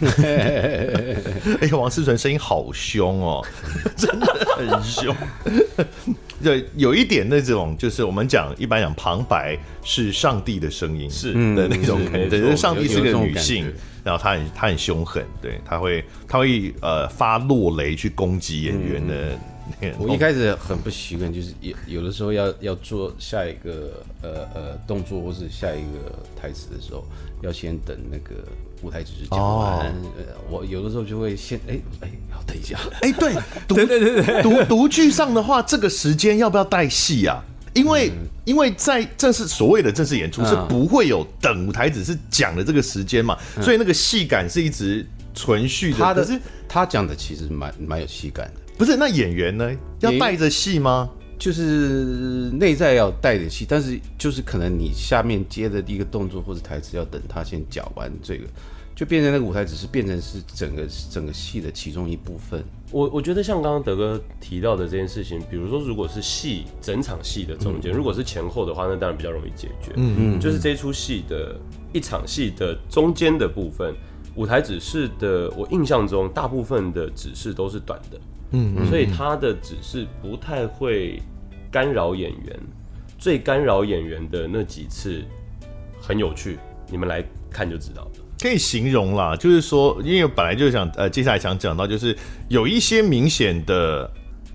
[1.60, 3.44] 哎呀，王思纯声音好凶哦，
[3.96, 4.26] 真的
[4.56, 5.14] 很凶。
[6.42, 13.70] 对，有一点那种，就是我们讲一般讲旁白是上帝的声音，是的那种感觉，对，就是上帝是个女性，
[14.04, 19.14] 然后她很她很凶狠，对，她会她会呃发落雷去攻击演员的。
[19.14, 19.40] 嗯
[19.98, 27.04] 我一开始很不习惯，就是有有的时候要要做下一个呃呃动作或是下一个台词的时候，
[27.42, 28.42] 要先等那个
[28.82, 29.88] 舞台指示讲完。
[29.88, 29.92] 哦、
[30.50, 33.34] 我有的时候就会先哎哎，要等一下，哎，对，
[33.68, 37.42] 对对对对，读读剧上的话，这个时间要不要带戏啊？
[37.72, 45.98] 因为、嗯、因为在正式所谓的正式演出是不会有等舞台只是讲的这个时间嘛，嗯、所以那个戏感是一直存续的。
[45.98, 48.59] 他的他讲的其实蛮蛮有戏感的。
[48.80, 49.70] 不是，那演员呢？
[49.98, 51.10] 要带着戏吗？
[51.38, 58.46] 就是内在要带着戏，但是就是可能你下面接的第一个动作或者台词要等他先讲完这个，
[58.96, 62.64] 就变成那个舞台只是变成是整个整个戏的其中一部分。
[62.90, 69.92] 我我觉得像刚刚德哥提到的这件事情，比如说如果是戏整场戏的中间，嗯、如果是前后的话，那当然比较容易解决。
[69.96, 71.60] 嗯嗯，就是这出戏的
[71.92, 73.94] 一场戏的中间的部分，
[74.36, 78.18] 舞台指示的，我印象中大部分的指示都是短的。
[78.52, 81.22] 嗯，所以他的指示不太会
[81.70, 82.60] 干扰演员，
[83.18, 85.22] 最干扰演员的那几次
[86.00, 86.58] 很有趣，
[86.90, 88.10] 你们来看就知道了。
[88.40, 92.16] 可以形容啦，就是说，因为本来就想呃，接下来想讲到，就是
[92.48, 94.10] 有一些明显的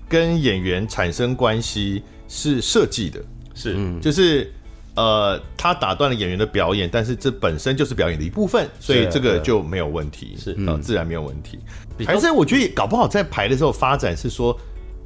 [0.09, 3.23] 跟演员产生关系是设计的，
[3.53, 4.51] 是，就是
[4.95, 11.59] 呃，他打断了演员的表演，但是这本身就是表演的一部分，所以这个就没有问题，是啊，自然没有问题。
[12.05, 14.57] 还是我觉得也搞不好在排的时候发展是说，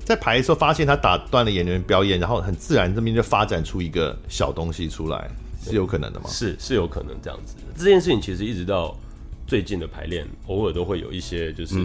[0.06, 5.28] 在排的时候发现他打断了演员表演，然后很自然这边就发展出一个小东西出来，
[5.64, 6.30] 是有可能的吗？
[6.30, 7.56] 是是有可能这样子。
[7.76, 8.96] 这件事情其实一直到
[9.48, 11.76] 最近的排练，偶尔都会有一些就是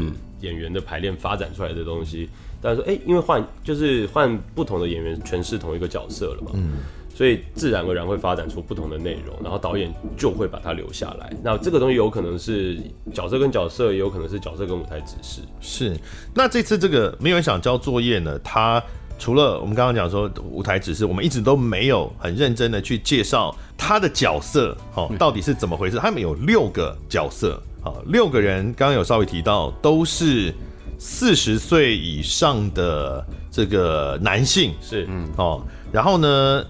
[0.43, 2.29] 演员的排练发展出来的东西。
[2.61, 6.51] 大家说，哎，因为换就是换不同的演员诠释同一个角色了嘛。
[6.53, 6.79] 嗯。
[7.15, 11.33] 所以自然而然会发展出不同的内容，然后导演就会把它留下来。
[11.45, 12.77] 那这个东西有可能是
[13.13, 15.41] 角色跟角色，也有可能是角色跟舞台指示。
[15.61, 15.97] 是。
[16.35, 18.37] 那这次这个没有人想交作业呢？
[18.41, 18.83] 他
[19.17, 25.97] 除了我们刚刚讲说舞台指示，我们一直都没有很认真的去介绍他的角色，好，到底是怎么回事？
[25.99, 30.53] 他们有六个角色，好，六个人刚刚有稍微提到，都是
[30.99, 35.63] 四十岁以上的这个男性，是，嗯，哦，
[35.93, 36.67] 然后呢？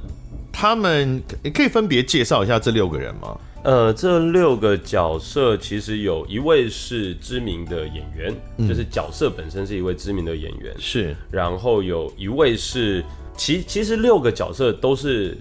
[0.57, 1.21] 他们
[1.53, 3.37] 可以分别介绍一下这六个人吗？
[3.65, 11.17] 呃，这六个角色其实有一位是知名的演员，嗯、就是角色本身是一位知名的演员，是。
[11.31, 13.05] 然后有一位是，
[13.37, 15.37] 其其实六个角色都是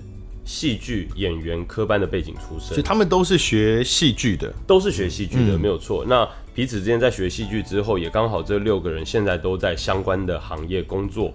[0.46, 6.04] 戏剧演员科班的背景出身，所以他们都是学戏剧的，都是学戏剧的，嗯、没有错。
[6.08, 11.32] 那彼此之间在学戏剧之后，也刚好这六个人现在都在相关的行业工作。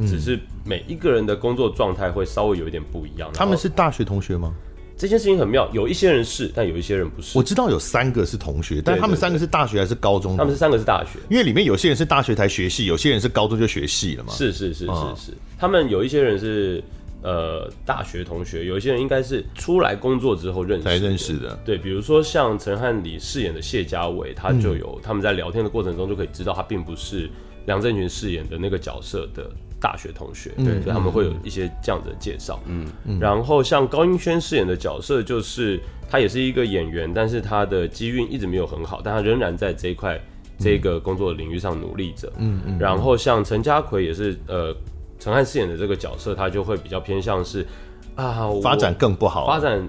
[0.00, 3.30] 只是每一个人的工作状态会稍微有一点不一样。
[3.34, 4.52] 他们是大学同学吗？
[4.94, 7.36] 这件事情很妙，有一些人是，但有一些人不是。
[7.36, 10.36] 我知道有三个是同学，但他们三个是大学还是高中？
[10.36, 14.32] 他们是三个是大学，因为里面有些人是大学才学戏，有些人是高中就学戏了嘛。
[14.32, 16.80] 是是是是是，他们有一些人是
[17.22, 21.58] 呃大学同学，有一些人应该是出来工作之后认识才认识的。
[21.64, 27.28] 对，比如说像陈汉礼饰演的谢家伟，他就有他们在聊天的过程中就可以知道，他并不是
[27.66, 29.50] 梁振群饰演的那个角色的。
[29.82, 32.58] 大学同学，对，所以他们会有一些这样子的介绍。
[32.66, 32.86] 嗯，
[33.20, 40.18] 然后像高英轩饰演的角色，就是他也是一个演员，但是他的机运一直没有很好，但他仍然在这一块
[40.58, 42.32] 这个工作的领域上努力着。
[42.38, 42.78] 嗯嗯。
[42.78, 44.72] 然后像陈家奎也是，呃，
[45.18, 47.66] 陈汉饰演的这个角色，他就会比较偏向是
[48.14, 49.82] 啊，发展更不好，发展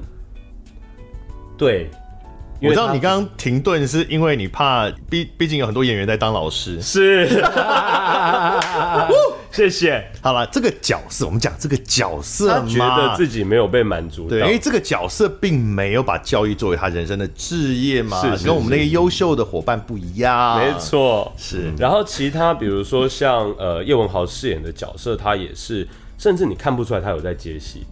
[1.56, 1.88] 对。
[2.62, 6.82] 我知道你刚刚停顿是因为你怕，毕毕竟有很多演员在当老师。
[6.82, 7.28] 是，
[9.54, 10.04] 谢谢。
[10.20, 14.28] 好了，这个角色我们讲这个角色，他觉得自己没有被满足。
[14.28, 20.58] 对，因为这个角色并没有把教育作为他人生的置业嘛，是跟我们那个优秀的伙伴不一样。
[20.58, 21.72] 没错，是。
[21.78, 25.88] 然后其他比如说像呃叶文豪饰演的角色，他也是，
[26.18, 27.86] 甚至你看不出来他有在接戏。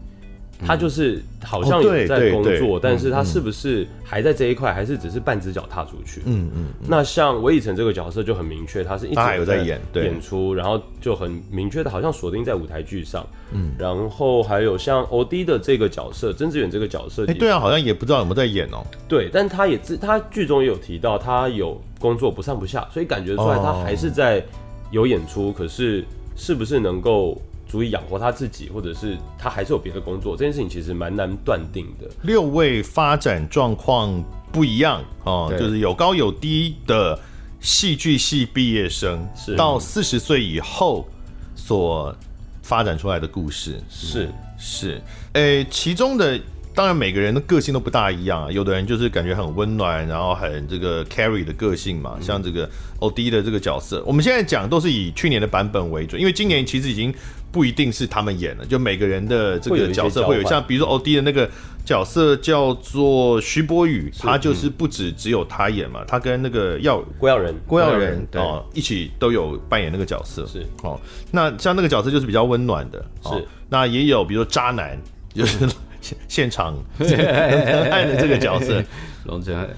[0.65, 6.21] 他就是好像有在工作，但是他是不是还在这一块，还是只是半只脚踏出去？
[6.25, 6.67] 嗯嗯。
[6.87, 13.25] 那像韦以诚这个角色就很明确，他是一直有在演演出，然后就很明确的，好像锁定在舞台剧上。
[13.51, 13.71] 嗯。
[13.77, 18.85] 然后还有像欧弟的这个角色，曾志远这个角色，哎，对啊，好像也不知道有没有在演哦。
[19.07, 24.43] 对，但他也自他剧中也有提到，他有工作不上不下，所以感觉出来他还是在
[24.91, 26.05] 有演出，可是
[26.35, 27.41] 是不是能够？
[27.71, 32.09] 足以养活他自己，或者是他还是有别的工作，这件事情其实蛮难断定的。
[32.23, 37.17] 六位发展状况不一样哦，就是有高有低的
[37.61, 41.07] 戏剧系毕业生，是到四十岁以后
[41.55, 42.13] 所
[42.61, 45.01] 发展出来的故事，是是，
[45.31, 46.37] 诶、欸，其中的。
[46.73, 48.51] 当然，每个人的个性都不大一样啊。
[48.51, 52.17] 有的人就是感觉很温暖，然后很这个 carry 的个性嘛。
[52.21, 52.69] 像这个
[52.99, 57.13] O D 的这个角色，我们现在讲都是以去年的版本为准，因为今年其实已经
[57.51, 61.49] 不一定是他们演了，就每个人的这个角色会有像，比如说 O D 的那个
[61.83, 70.47] 角色叫做徐博宇，他就是不止只有他演嘛，他跟那个耀郭耀仁、郭耀仁哦一起都有扮演那个角色。
[70.47, 70.97] 是哦，
[71.31, 73.45] 那像那个角色就是比较温暖的，是。
[73.67, 74.97] 那也有比如说渣男，
[75.33, 75.67] 就是。
[76.01, 78.83] 现现场 爱的这个角色，
[79.25, 79.69] 龙哲，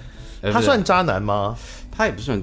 [0.52, 1.56] 他算渣男吗？
[1.92, 2.42] 他也不算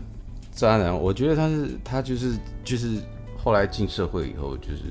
[0.52, 2.98] 渣男，我觉得他是他就是就是
[3.36, 4.82] 后来进社会以后，就是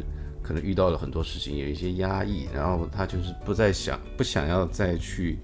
[0.41, 5.37] 可能遇到了很多事情，有一些压抑，然后他就是不再想不想要再去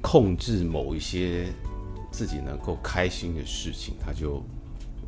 [0.00, 1.46] 控制某一些
[2.10, 4.42] 自己能够开心的事情，他就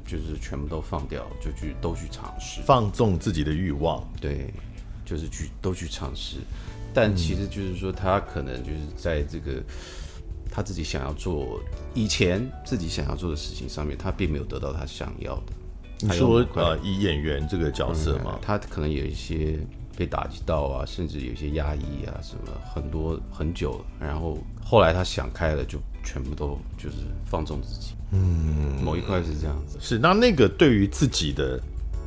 [0.05, 4.53] 就是全部都放掉，就去都去尝试，放纵自己的欲望，对，
[5.05, 6.37] 就是去都去尝试。
[6.95, 9.61] 但其实就是说，他可能就是在这个
[10.49, 11.61] 他自己想要做
[11.93, 15.53] 以前自己想要做的事情上面，他并没有得到他想要的。
[16.01, 19.59] 你说呃，以演员这个角色嘛、嗯，他可能有一些
[19.97, 23.85] 被打击到啊，甚至有一些压抑啊，什么很多很久了。
[24.01, 27.95] 然后后来他想开了，就全部都就是放纵自己。
[28.13, 29.79] 嗯，某一块是这样子。
[29.81, 31.61] 是那那个对于自己的。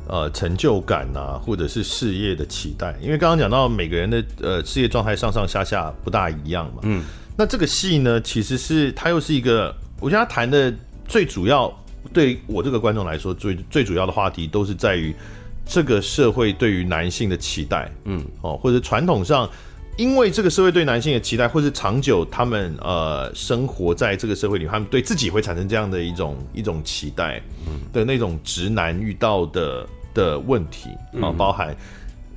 [0.08, 6.80] 呃，成就感啊，或者是事业的期待，因为刚刚讲到每个人的呃事业状态上上下下不大一样嘛。
[6.84, 7.04] 嗯，
[7.36, 10.72] 那这个戏呢，其实是它又是一个，我觉得他谈的
[11.06, 11.70] 最主要，
[12.10, 15.14] 对我这个观众来说，最最主要的话题都是在于
[15.66, 17.92] 这个社会对于男性的期待。
[18.04, 19.46] 嗯，哦，或者传统上，
[19.98, 27.42] 因为这个社会对男性的期待，或是长久他们呃生活在这个社会里，他们对自己会产生这样的一种一种期待
[27.92, 29.86] 的那种直男遇到的。
[30.18, 30.90] 的问题
[31.22, 31.72] 啊，包含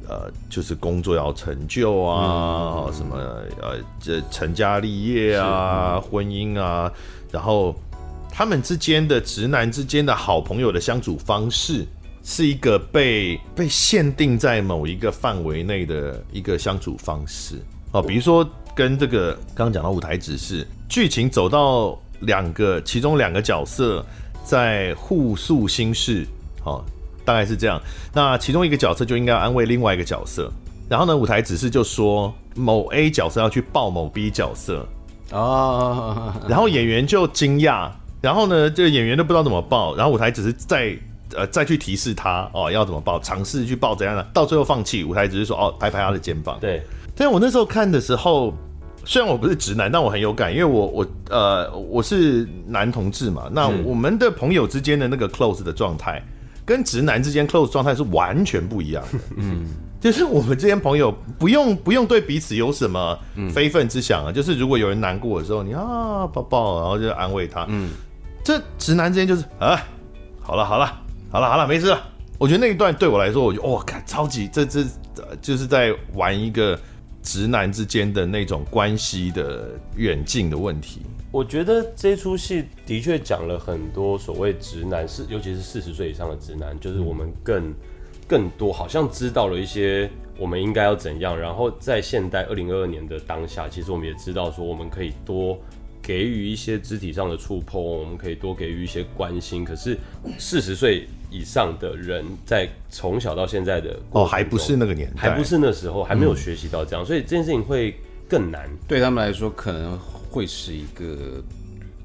[0.07, 3.15] 呃，就是工作要成就啊，嗯、什么
[3.61, 6.91] 呃，这成家立业啊，婚姻啊，
[7.31, 7.73] 然后
[8.29, 11.85] 他们之间的直男之间的好朋友的相处方式，
[12.23, 17.55] 是一个被被限定在某一个范围内的一个相处方式。
[17.93, 24.05] 哦，比如说跟这个刚刚讲到舞台指示剧情走到两个，其中两个角色
[24.43, 26.27] 在互诉心事，
[26.65, 26.83] 哦。
[27.25, 27.81] 大概是这样，
[28.13, 30.51] 那其中一个角色就应该安慰另外一个角色，
[30.89, 34.85] 然后呢，舞台指示就说某 A 角色要去抱某 B 角色。
[35.31, 40.93] 哦，然后演员就惊讶，然后呢，这个演员都不知道怎么抱，然后舞台只是再
[41.33, 46.81] 呃再去提示他哦要怎么抱，尝试去抱怎样的，到最后放弃，舞台只是说哦拍拍他的肩膀，对，
[47.15, 48.53] 但我那时候看的时候，
[49.05, 56.21] 虽然我不是直男，但我很有感，因为我我呃我是男同志嘛，那我们的朋友之间的那个 close 的状态。
[56.71, 59.65] 跟直男之间 close 状态是完全不一样的，嗯，
[59.99, 63.19] 就是我们之间朋友不用不用对彼此有什么
[63.53, 67.89] 非分之想啊，就是如果有人难过的时候，你啊抱抱，然后就安慰他，嗯，
[68.41, 69.77] 这直男之间就是啊，
[70.39, 70.85] 好了好了
[71.29, 72.01] 好了好了，没事了。
[72.37, 74.83] 我觉得那一段对我来说，我就哇，看超级这这
[75.41, 76.79] 就是在玩一个
[77.21, 81.01] 直男之间的那种关系的远近的问题。
[81.31, 87.73] 我觉得这出戏的确讲了很多所谓直男，是尤其是四十岁以上的直男，就是我们更
[88.27, 95.57] 更多好像知道了一些我们应该要怎样，然后在现代二零二二年的当下，其实我们也知道说我们可以多
[96.01, 99.63] 给予一些肢体上的触碰，我们可以多给予一些关心。
[99.63, 99.97] 可是
[100.37, 107.95] 四十岁以上的人在从小到现在的哦，还不是那个年代，还不是那时候，还没有学习到这样，所以这件事情会
[108.29, 108.69] 更难。
[108.87, 109.99] 对他们来说，可能。
[110.31, 111.43] 会是一个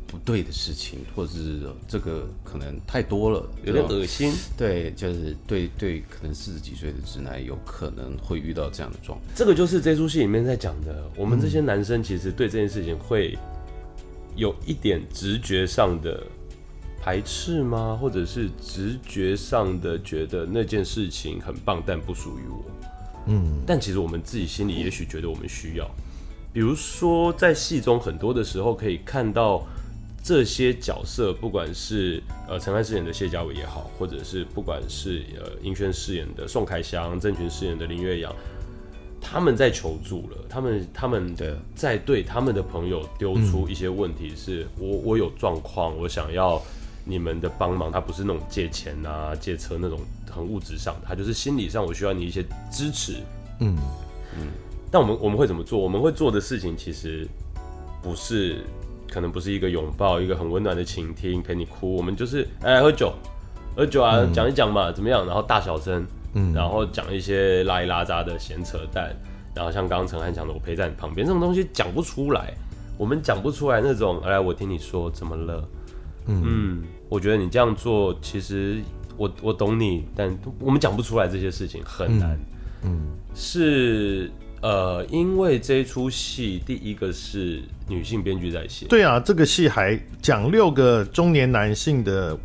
[0.05, 4.33] 不对的事情，或者是这个可能太多了，有点恶心。
[4.57, 9.21] 对，就是对对，可能四十几岁的直男有可能会遇到这样的状况。
[9.33, 13.39] 这个就是这出戏里面在讲的，我们这些男生其实对这件事情会
[14.35, 16.21] 有一点直觉上的
[17.07, 17.97] 排斥吗？
[18.03, 22.65] 或者是直觉上的觉得那件事情很棒，但不属于我。
[23.29, 25.89] 嗯，但其实我们自己心里也许觉得我们需要。
[26.53, 29.65] 比如说，在戏中很多的时候可以看到
[30.21, 38.35] 这些角色，不管是呃陈汉饰演的谢家伟也好，或者是不管是呃英轩饰演的宋凯祥、郑群饰演的林月阳，
[39.21, 46.61] 他们在求助了，他们他们的在对他们的朋友丢出一些问题是，是我我有状况，我想要
[47.07, 50.01] 你们的帮忙，他不是那种借钱啊、借车那种
[50.31, 53.15] 很物质上的，他就是心理上我需要你一些支持。
[53.61, 53.79] 嗯
[54.37, 54.49] 嗯。
[54.91, 55.79] 但我们我们会怎么做？
[55.79, 57.27] 我们会做的事情其实
[58.03, 58.65] 不是，
[59.11, 61.97] 可能不是一个拥抱，一个很温暖的倾听，陪你哭。
[61.97, 63.13] 我们就是哎喝酒，
[63.77, 65.27] 喝酒啊，讲、嗯、一讲嘛，怎么样？
[65.27, 69.15] 然后大小声，嗯，然后讲一些拉一拉杂的闲扯淡。
[69.55, 72.55] 然后像刚刚陈汉讲的，我陪在你旁边，这种东西讲不出来，
[72.99, 74.21] 我们讲不出来那种。
[74.23, 75.69] 来，我听你说怎么了？
[76.27, 76.43] 嗯。
[76.45, 78.81] 嗯我觉得你这样做，其实
[79.17, 82.39] 我我懂你，但我们讲不出来这些事情很难。
[82.83, 83.01] 嗯，嗯
[83.35, 84.31] 是
[84.63, 88.87] 呃，因为这出戏第一个是女性编剧在写。
[88.87, 92.37] 对啊，这个戏还讲六个中年男性的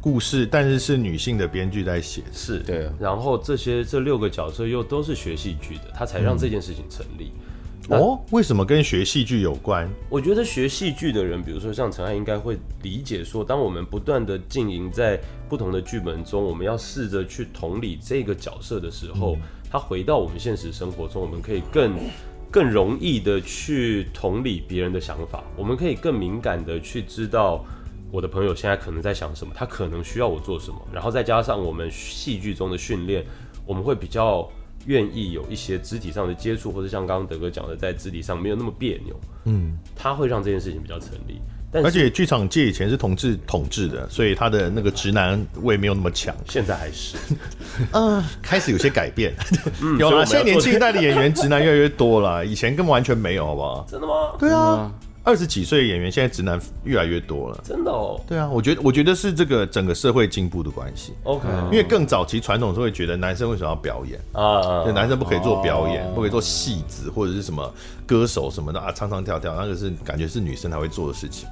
[0.00, 2.22] 故事，但是是女性的编剧在写。
[2.32, 2.92] 是，对啊。
[3.00, 7.32] 然后这些这六个角色又都是学戏剧的，他才让这件事情成立。
[7.34, 7.46] 嗯
[7.88, 9.90] 哦，为什么跟学戏剧有关？
[10.08, 15.18] 我觉得学戏剧的人，比如说像陈汉，应该会理解说，当我们不断的经营在
[15.48, 19.36] 不同的剧本中，我们要试着去同理这个角色的时候，
[19.68, 21.96] 他回到我们现实生活中，我们可以更
[22.48, 27.64] 更容易的去同理别人的想法，我们可以更敏感的去知道
[28.12, 33.24] 我的朋友现在可能在想什么，他可能需要我做什么，然后再加上我们戏剧中的训练，
[33.66, 34.48] 我们会比较。
[34.86, 39.14] 愿意有一些肢体上的接触，或者像刚刚德哥讲的，在肢体上没有那么别扭，
[39.44, 41.40] 嗯，他会让这件事情比较成立。
[41.72, 46.34] 但而且剧场界以前是同志统治的，所以他的那个直男味没有那么强。
[46.48, 47.16] 现在还是，
[47.92, 49.32] 嗯， 开始有些改变。
[49.80, 53.86] 嗯、有啊，现在年轻一代的演员直男越来越多了，以前根本完全没有，好不好？
[53.88, 54.32] 真的吗？
[54.36, 54.92] 对啊。
[55.22, 58.18] 二十几岁的演员，现在直男越来越多了，真的哦。
[58.26, 61.12] 对啊，我觉得，我觉得是这个整个社会进步的关系。
[61.24, 64.82] OK，因为更早期传统是会觉得男生为什么要表演啊？
[64.84, 67.70] 就男生不可以做表演，不可以做戏子或者是什么
[68.06, 71.46] 歌手什么的啊，唱唱跳跳，那个是感觉是女生才会做的事情。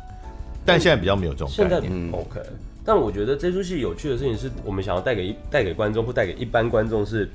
[0.64, 1.82] 但现在比较没有这种概念。
[1.82, 2.40] 现在 OK，
[2.84, 7.28] 但我觉得这出戏有趣的事情是我们想要带给一带给观众或带给一般观众是。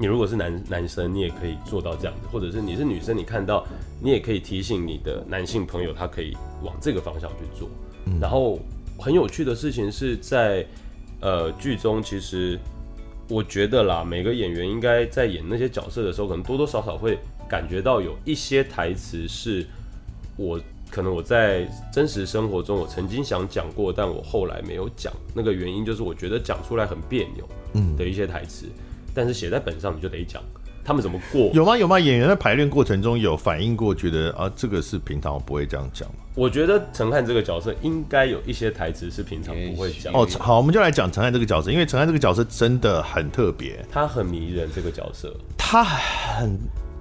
[0.00, 3.66] 你如果是男男生，你也可以做到这样子；或者是你是女生，你看到
[4.00, 7.68] 你也可以提醒你的男性朋友，他可以往这个方向去做。
[8.04, 8.60] 嗯、然后
[8.96, 10.64] 很有趣的事情是在
[11.20, 12.56] 呃剧中，其实
[13.28, 17.18] 我觉得啦，每个演员应该在演那些角色的时候，可能多多少少会
[17.48, 19.66] 感觉到有一些台词是
[20.36, 20.60] 我
[20.92, 25.12] 可能我在真实生活中我曾经想讲过，但我后来没有讲。
[25.34, 28.66] 那个原因就是我觉得讲出来很别扭，嗯的一些台词。
[28.66, 28.84] 嗯
[29.18, 30.40] 但是写在本上你就得讲，
[30.84, 31.50] 他们怎么过？
[31.52, 31.76] 有吗？
[31.76, 31.98] 有吗？
[31.98, 36.14] 演员在排练过程中有反应过，觉得啊，这个是平常我不会这样讲吗？
[36.36, 40.14] 我觉得陈汉这个角色应该有一些台词是平常不会讲。
[40.14, 44.70] 哦，好，我们就来讲陈汉这个角色，因为陈汉这个角色真的很特别，他很迷人。
[44.72, 46.56] 这个角色，他很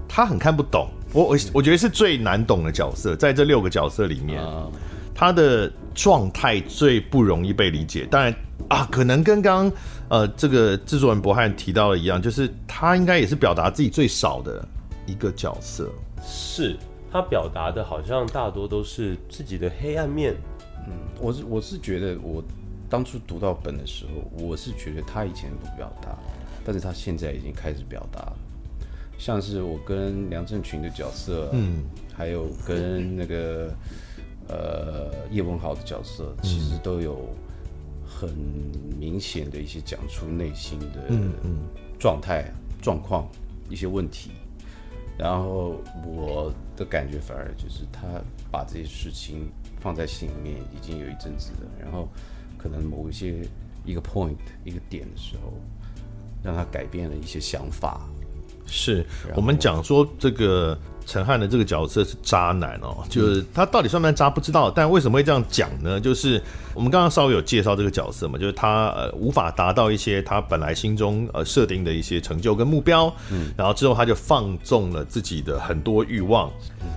[0.07, 4.71] 他很看不懂，我我我觉得是最难懂的角色，在这六个角色里面，嗯、
[5.13, 8.07] 他的状态最不容易被理解。
[8.09, 8.33] 当然
[8.69, 9.77] 啊，可能跟刚刚。
[10.09, 14.65] 呃，这个制作人博翰提到的一样，就是他应该也是表达自己最少的
[15.05, 15.91] 一个角色。
[16.23, 16.77] 是
[17.11, 20.33] 他表达的，好像大多都是自己的黑暗面。
[20.87, 22.41] 嗯，我是我是觉得，我
[22.89, 26.17] 当初读到本的时候，我是觉得他以前不表达，
[26.63, 28.37] 但是他现在已经开始表达了。
[29.17, 31.83] 像是我跟梁振群的角色，嗯，
[32.15, 33.73] 还有跟那个
[34.47, 37.27] 呃叶文豪的角色，其实都有。
[38.19, 38.33] 很
[38.99, 41.11] 明显的一些讲出内心的
[41.99, 42.51] 状态、
[42.81, 43.29] 状况、
[43.69, 44.31] 一些问题，
[45.19, 48.07] 然后我的感觉反而就是他
[48.49, 49.47] 把这些事情
[49.79, 52.09] 放在心里面已经有一阵子了，然后
[52.57, 53.47] 可能某一些
[53.85, 55.53] 一个 point 一个点的时候，
[56.43, 58.01] 让他改变了一些想法。
[58.65, 59.05] 是
[59.35, 60.75] 我们讲说这个。
[61.07, 65.99] 承翰的这个角色是渣男哦，就是他到底算不算渣不知道，但为什么会这样讲呢？
[65.99, 66.39] 就是
[66.75, 76.51] 我们刚刚稍微有介绍这个角色嘛，就是他呃无法达到一些他本来心中呃设定的一些成就跟目标，嗯，然后之后他就放纵了自己的很多欲望，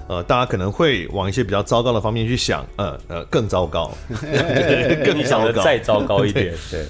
[0.09, 3.93] 呃，大家可能会往一些比较糟糕的方面去想，呃呃更糟糕，
[5.05, 5.63] 更糟糕。
[5.71, 6.85] 再糟糕一点， 对。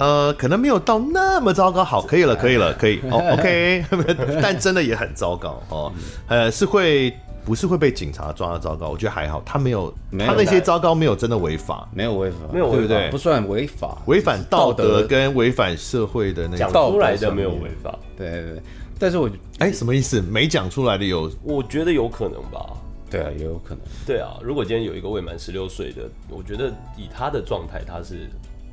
[0.00, 1.84] 呃，可能没有到那么糟糕。
[1.84, 2.98] 好，可以了，可以了，可以。
[3.10, 3.84] 哦， OK，
[4.42, 5.92] 但真的也很糟糕哦。
[6.26, 8.88] 呃，是会不是会被警察抓的糟糕？
[8.88, 13.10] 我觉得还好，他没有，他那些糟糕没有真的违法，没有违法，没有违法，对不对？
[13.10, 16.58] 不算违法，违反道德跟违反社会的那种。
[16.58, 18.62] 讲出来的没有违法，对对对。
[18.98, 19.28] 但是我
[19.58, 20.22] 哎，什么意思？
[20.22, 21.30] 没讲出来的有？
[21.42, 22.70] 我觉得有可能吧。
[23.10, 23.80] 对啊，也有可能。
[24.06, 28.30] 对啊，如果今天有一个未满十六岁的，我觉得以他的状态，他是。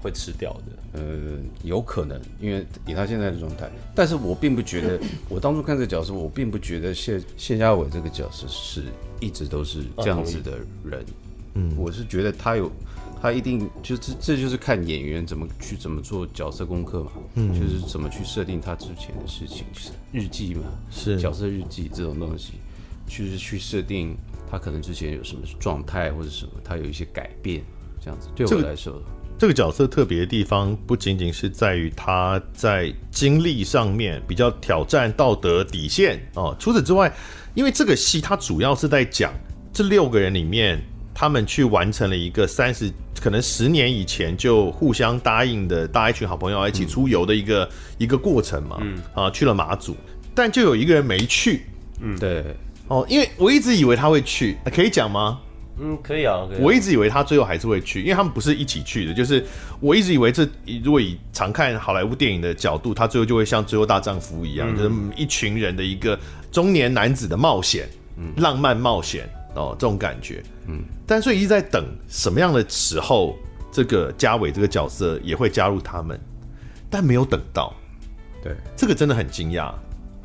[0.07, 4.97] 会吃掉的，呃，有可能，因为以他现在的状态，但是我并不觉得，
[5.27, 8.83] 我当初看这个角色，我并不觉得谢谢家伟这个角色是
[9.19, 11.05] 一直都是这样子的人，
[11.55, 12.71] 嗯，我是觉得他有
[13.21, 21.19] 他一定就这这就是看演员怎么去怎么做角色功课嘛，嗯，就是怎么去设定他之前的事情，就是日记嘛，是。
[21.19, 22.53] 角色日记这种东西，
[23.07, 24.15] 就是去设定
[24.49, 27.61] 他可能之前有什么状态或者什么，他有一些改变，
[27.99, 29.01] 这样子对我来说。
[29.39, 36.55] 这个角色特别的地方，不仅仅是在于他在经历上面比较挑战道德底线哦。
[36.57, 37.13] 除此之外，
[37.53, 39.31] 因为这个戏它主要是在讲
[39.71, 40.81] 这六个人里面，
[41.13, 47.69] 他们去完成了一个三十可能十年以前就互相答应的，大家一群好朋友一起出游的一个、嗯、
[47.99, 48.77] 一个过程嘛。
[48.81, 49.95] 嗯啊，去了马祖，
[50.33, 51.67] 但就有一个人没去。
[52.01, 52.43] 嗯，对。
[52.87, 55.41] 哦，因为我一直以为他会去，可以讲吗？
[55.79, 56.61] 嗯，可以啊，可以啊。
[56.61, 59.13] 我一直以为他最后还是会去，因为他们不是一起去的。
[59.13, 59.45] 就是
[59.79, 60.47] 我一直以为这
[60.83, 66.19] 如果以常看好莱坞电影的角度，他最后就会像《最后大丈夫》一样，嗯、就是一群人的一个
[66.51, 70.81] 中年男子的冒险，嗯，浪漫冒险哦，这种感觉，嗯。
[71.05, 73.37] 但所以一直在等什么样的时候，
[73.71, 76.19] 这个嘉伟这个角色也会加入他们，
[76.89, 77.73] 但没有等到。
[78.43, 79.73] 对，这个真的很惊讶。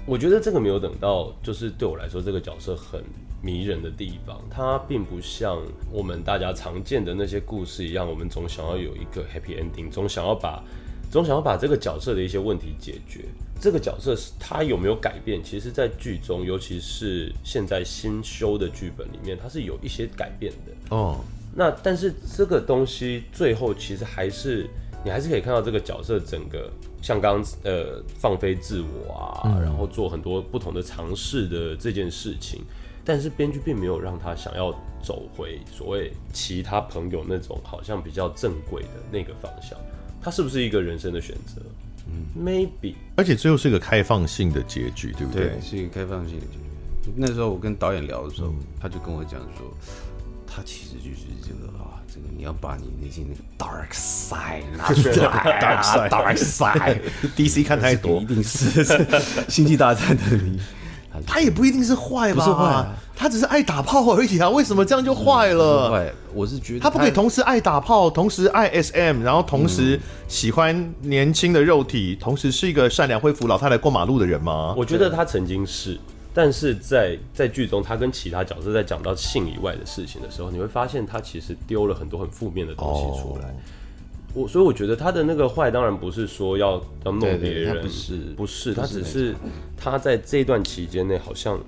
[0.04, 3.02] 我觉得这个没有等到，就是对我来说，这个角色很。
[3.42, 10.62] 迷人的地方，它并不像我们大家常见的那些故事一样，我们总想要有一个 happy ending，总想要把，
[11.10, 13.24] 总想要把这个角色的一些问题解决。
[13.60, 15.42] 这个角色是他有没有改变？
[15.42, 20.96] 其实，在剧中，尤其是现在新修的剧本里面，它是有一些改变的。
[20.96, 21.20] 哦，
[21.54, 24.68] 那但是这个东西最后其实还是
[25.04, 26.68] 你还是可以看到这个角色整个
[27.00, 32.62] 像刚刚呃放飞自我啊，嗯、然后做很多不同的尝试的这件事情。
[33.04, 34.70] 但是编剧并没有让他想要
[35.02, 39.78] 走回所谓其他朋友那种好像比较正轨的那个方向，
[40.20, 41.60] 他是不是一个人生的选择？
[42.06, 42.94] 嗯，maybe。
[43.16, 45.48] 而且最后是一个开放性的结局，对不对？
[45.48, 47.12] 对，是一个开放性的结局。
[47.16, 49.72] 那时候我跟导演聊的时候，嗯、他就跟我讲说，
[50.46, 58.84] 他其实就是这个啊，这个你要把你内心那个 dark side 拿出来，dark side，dark side，DC 看太多， 一定是
[59.48, 60.22] 星际大战的
[61.18, 61.24] 你。
[61.26, 62.34] 他也不一定是坏吧？
[62.34, 64.48] 不是坏，他只是爱打炮而已啊！
[64.48, 65.90] 为什么这样就坏了？
[65.90, 69.98] 坏，我是觉得他不可以同时爱打炮，同时爱 SM，然后同时
[70.28, 74.74] 喜欢年轻的肉体，同时是一个善良会扶老太太过马路的人吗？
[74.76, 75.98] 我觉得他曾经是，
[76.34, 83.54] 但是在在剧中，他跟其他角色在讲到性以外的事情的时候，你会发现他其实丢了很多很负面的东西出来。
[84.34, 89.34] 我所以我觉得他的那个坏当然不是说要要弄别人，不是不是，他只是
[89.76, 91.60] 他在这段期间内好像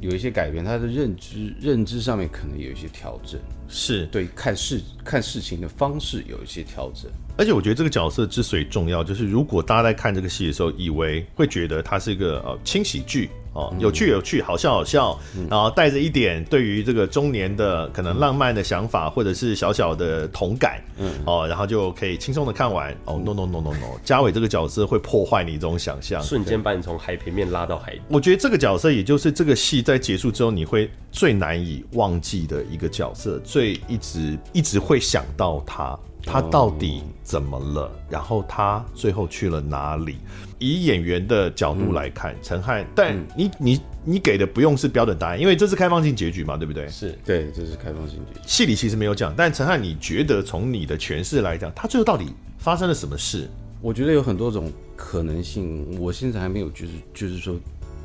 [0.00, 3.38] 有一些改变，他的认知认知上面可能有一些调整，
[3.68, 7.10] 是对看事看事情的方式有一些调整。
[7.36, 13.28] 而且我觉得这个角色之所以重要，就是如果大家在看这个戏的时候，以为会觉得它是一个呃轻喜剧。
[13.56, 22.94] 哦，有趣有趣，好笑好笑，嗯、然后带着一点对于这个中年的可能浪漫的想法，或者是小小的同感，嗯，哦，然后就可以轻松的看完。
[23.06, 28.02] 哦，no no no no no，嘉伟这个角色会破坏你这种想象，瞬间把你从海平面拉到海底。
[28.08, 35.98] 我觉得这个角色也就是这个戏在结束之后你会最难以忘记的一个角色，最一直一直会想到他。
[36.28, 37.88] 他到底怎么了？
[38.10, 40.18] 然后他最后去了哪里？
[40.58, 46.88] 以演员的角度来看，陈汉，但你你你给的不用是标准答案，因为这是开放性结局嘛，对不对？
[46.88, 48.40] 是对，这是开放性结局。
[48.46, 52.26] 戏里其实没有讲，但陈汉，你觉得从你的诠释来讲，他最后到底
[52.58, 53.48] 发生了什么事？
[53.82, 57.54] 我觉得有很多种可能性，我现在还没有，就是就是说，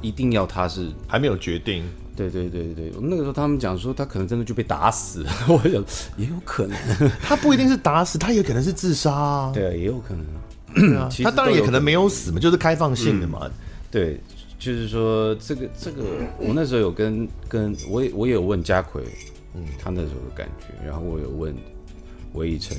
[0.02, 1.84] 一定要他是还没有决定。
[2.14, 5.84] 对对对对，那个时候他们讲说他可能真的就被打死了， 我想
[6.18, 6.78] 也有可能，
[7.24, 9.52] 他不一定是打死，他也可能是自杀啊。
[9.54, 10.41] 对啊，也有可能啊。
[11.24, 13.42] 他当然也可能没有死嘛，就是开放性的嘛。
[13.44, 13.52] 嗯、
[13.90, 14.20] 对，
[14.58, 16.04] 就是说这个这个，
[16.38, 19.04] 我那时候有跟跟我也我也有问家奎，
[19.54, 21.56] 嗯，他那时候的感觉，然后我有问
[22.34, 22.78] 韦以晨，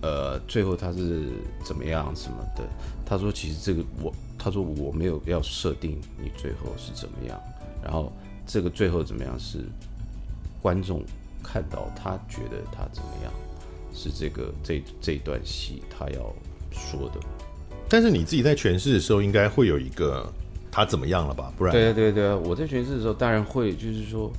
[0.00, 1.28] 呃，最后他是
[1.64, 2.62] 怎么样什么的？
[3.04, 7.40] 他说其实这个我，他说我没有要设定你最后是怎么样，
[7.82, 8.12] 然后。
[8.50, 9.38] 这个最后怎么样？
[9.38, 9.58] 是
[10.62, 11.02] 观众
[11.42, 13.30] 看到他觉得他怎么样？
[13.92, 16.34] 是这个这这段戏他要
[16.70, 17.20] 说的。
[17.88, 20.30] 但是你自己在诠释的时候，应该会有一个
[20.70, 21.52] 他怎么样了吧？
[21.56, 24.32] 不然对对对，我在诠释的时候，当然会就是说，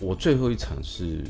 [0.00, 1.24] 我最后一场是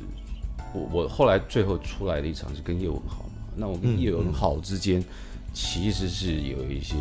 [0.73, 3.43] 我我后来最后出来的一场是跟叶文豪嘛。
[3.57, 5.05] 那我跟叶文豪之间
[5.53, 6.97] 其实是有一些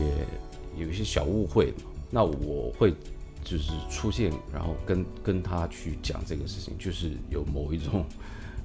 [0.78, 1.78] 有一些小误会的。
[2.10, 2.94] 那我会。
[3.42, 8.06] 就是出现，然后跟跟他去讲这个事情，就是有某一种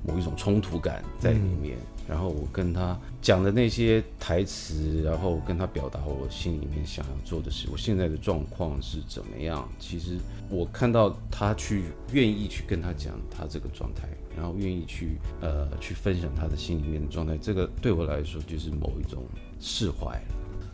[0.06, 1.78] 某一种冲突感在里面。
[1.78, 9.66] 嗯、然后我跟他讲的那些台词，然后跟他表达我心里面想要做的事，我现在的状况是怎么样？
[9.78, 10.18] 其实
[10.50, 19.22] 我看到他去愿意去跟他讲他这个状态，然后愿意去呃去分享他的心里面的状态，这个对我来说就是某一种
[19.58, 20.20] 释怀。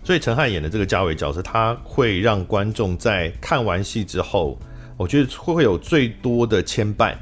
[0.02, 4.58] 所以陈汉演的这个家维角色，他会让观众在看完戏之后，
[4.96, 7.14] 我觉得会会有最多的牵绊，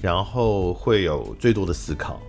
[0.00, 2.22] 然后会有最多的思考，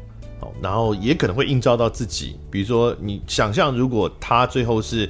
[0.62, 2.38] 然后也可能会映照到自己。
[2.50, 5.10] 比如说，你想象如果他最后是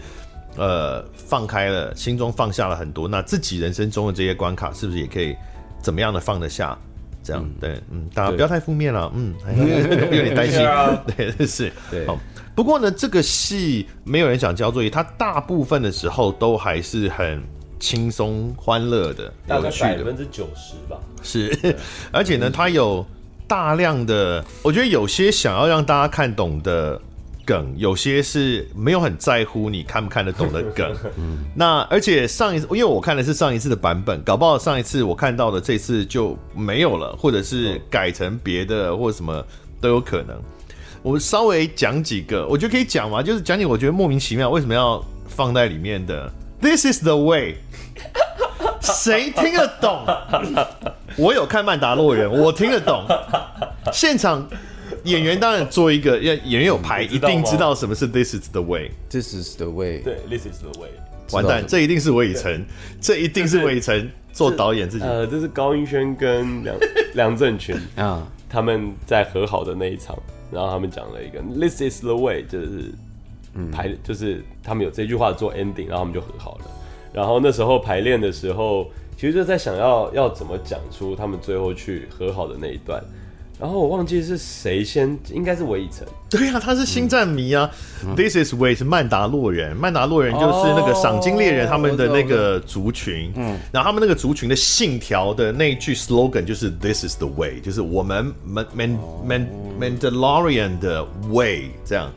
[0.58, 5.36] 呃放开了，心中放下了很多，那自己人生中的这些关卡，是不是也可以
[5.82, 6.78] 怎么样的放得下？
[7.26, 10.60] 这样、嗯、对，嗯，大家不要太负面了，嗯，有点担心，
[11.16, 12.20] 对，是，对，好。
[12.54, 17.42] 不过呢，这个戏没有人想交作业，他大部分的时候都还是很
[17.80, 21.00] 轻松、欢乐的，大概百分之九十吧。
[21.24, 21.76] 是，
[22.12, 23.06] 而且呢，他有
[23.48, 27.00] 大量的，我觉得有些想要让大家看懂的
[27.46, 30.96] 梗，有些是没有很在乎你看不看得懂的梗。
[31.56, 39.46] 那而且上一次，因为我看的是上一次的版本，搞不好上一次我看到的这次就没有了，或者是改成别的，或者什么
[39.82, 40.36] 都有可能。
[41.02, 46.32] 我稍微讲几个，我觉得可以讲嘛，就是讲你我觉得莫名其妙为什么要放在里面的。
[46.62, 47.58] This is the way，
[48.84, 50.06] 谁听得懂？
[51.18, 53.06] 我有看《曼达洛人》，我听得懂。
[53.92, 54.48] 现场
[55.06, 58.92] 演员当然做一个，演演员有牌，一定知道什么是 This is the way。
[59.10, 60.90] This is the way，对，This is the way。
[61.32, 62.66] 完蛋，这一定是韦晨，
[63.02, 65.06] 这一定是韦晨做导演自己。
[65.06, 66.76] 呃，这是高英轩跟梁
[67.16, 70.18] 梁振群啊，他们在和好的那一场。
[70.52, 72.94] 然后他们讲了一个 "This is the way"，就是
[73.72, 76.66] 排，嗯、就是他们有这句话做 ending，然后他们就和好了。
[77.14, 83.02] 然后那时候排练的时候，其实就在想要要怎么讲出他们最后去和好的那一段。
[83.60, 86.06] 然后我忘记是谁先，应该是韦以诚。
[86.30, 87.70] 对呀、啊，他是星战迷啊。
[88.04, 93.32] 嗯、This is way 是曼达洛人，曼达洛人就是那个赏金猎人他们的那个族群。
[93.36, 99.48] 嗯，然后他们那个族群的信条的那一句 slogan 就是 This is the way，就是我们 Man Man Man
[99.80, 102.12] Mandalorian 的 way 这样。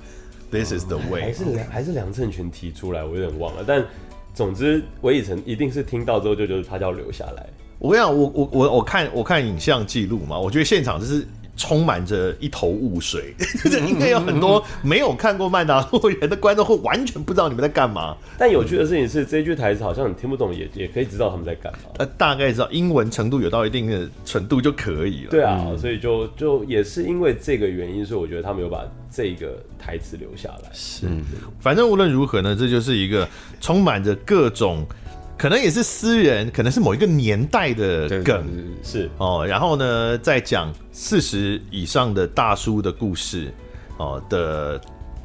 [0.51, 3.64] This is the way，还是梁还是梁振群提出来，我有点忘了。
[3.66, 3.84] 但
[4.37, 7.47] 总之，韦以诚一定是听到之后就觉得他要留下来。
[7.78, 11.26] 我跟你讲，我我我我看我看影像记录嘛，我觉得现场就是
[11.57, 13.34] 充满着一头雾水，
[13.64, 18.16] 这应该有很多没有看过《曼达洛人》的观众会完全不知道你们在干嘛。
[18.38, 21.90] 但有趣的事情是，这句台词好像你听不懂也，也也可以知道他们在干嘛。
[21.98, 25.30] 呃，大概知道英文程度有到一定的程度就可以了。
[25.30, 30.70] 对啊，所以就就也是因为这个原因，所以我觉得他们有把这个台词留下来。
[30.72, 31.07] 是，
[31.59, 33.26] 反正无论如何呢，这就是一个
[33.61, 34.86] 充满着各种。
[35.39, 38.43] 可能也是私人，可能是某一个年代的梗，
[38.82, 39.45] 是哦。
[39.47, 43.53] 然后呢，再讲四十以上的大叔的故事，
[43.99, 44.80] 哦的，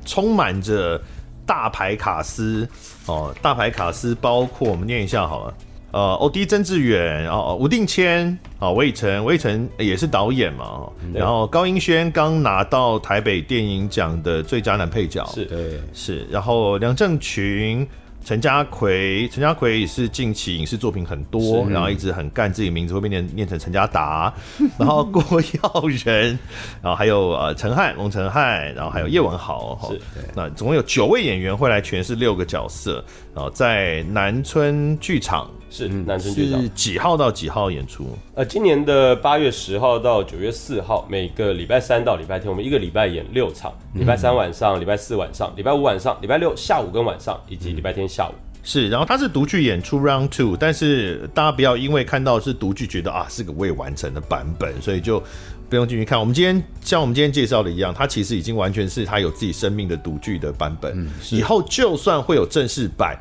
[0.05, 1.01] 充满着
[1.45, 2.68] 大牌卡司，
[3.05, 5.53] 哦，大牌卡司包括我们念一下好了，
[5.93, 17.88] 呃，欧弟曾志远，哦，吴定谦，哦，魏晨，魏晨也是导演嘛，然后高英轩刚拿到台北电影奖的最佳男配角，是对，是，然后梁正群。
[18.24, 24.34] 陈家奎，陈家奎也是近期影视作品很多，然后一直很干自己名字会被念念成陈家达，
[24.78, 26.38] 然后郭耀仁，
[26.82, 29.99] 然后还有呃陈汉龙陈汉，然后还有叶文豪，是，
[30.36, 33.03] 那总共有九位演员会来诠释六个角色，
[33.34, 35.49] 然后在南村剧场。
[35.72, 38.05] 是南村剧场，是几号到几号演出？
[38.36, 43.74] 呃，今年的八月十号到九月四号，每个礼拜三到礼拜天，我们一个礼拜演六场。
[43.93, 48.34] 礼拜三晚上，礼拜四晚上，礼拜五晚上，礼拜六下午跟晚上，以及礼拜天下午。
[48.63, 55.24] 是，然后它是独剧演出 Round Two，但是大家不要因为看到是独剧，觉得啊是个未完成的版本，所以就
[55.69, 56.19] 不用进去看。
[56.19, 60.91] 我们今天像我们今天介绍的一样，它其实已经完全是它有自己生命的独剧的版本。
[60.95, 63.17] 嗯，以后就算会有正式版。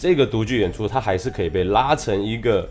[0.00, 2.66] 这个独剧演出，它还是可以被拉成一个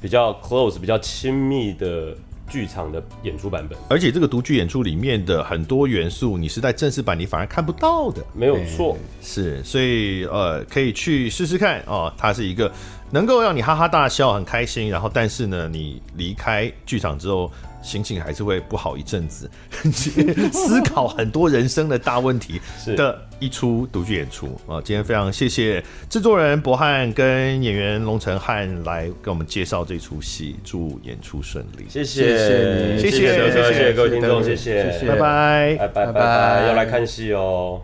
[0.00, 2.16] 比较 close、比较亲密的
[2.48, 3.78] 剧场的演出版本。
[3.90, 8.24] 而且，这个独剧演出里面的很多元素，你是在正式版你反而看不到的。
[8.32, 12.10] 没有错，是，所以呃，可以去试试看哦。
[12.16, 12.72] 它是一个
[13.10, 17.52] 能够让你哈哈大笑、很开心，然后但是呢，你离开剧场之后。
[17.82, 19.50] 心情还是会不好一阵子，
[20.52, 22.60] 思考很多人生的大问题
[22.96, 24.80] 的一出独剧演出啊！
[24.84, 31.86] 今天非常谢谢制作人博翰跟演员龙成汉来给我们介绍这出戏，祝演出顺利。
[31.88, 37.80] 谢谢你，谢谢谢谢各位听众，谢谢，拜拜拜拜拜拜，要来看戏哦！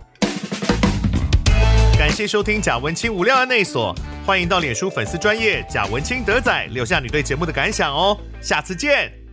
[1.99, 3.95] 感谢收听贾文清无料案内所，
[4.27, 9.26] 欢迎到脸书粉丝专业贾文清德仔留下你对节目的感想哦，下次见。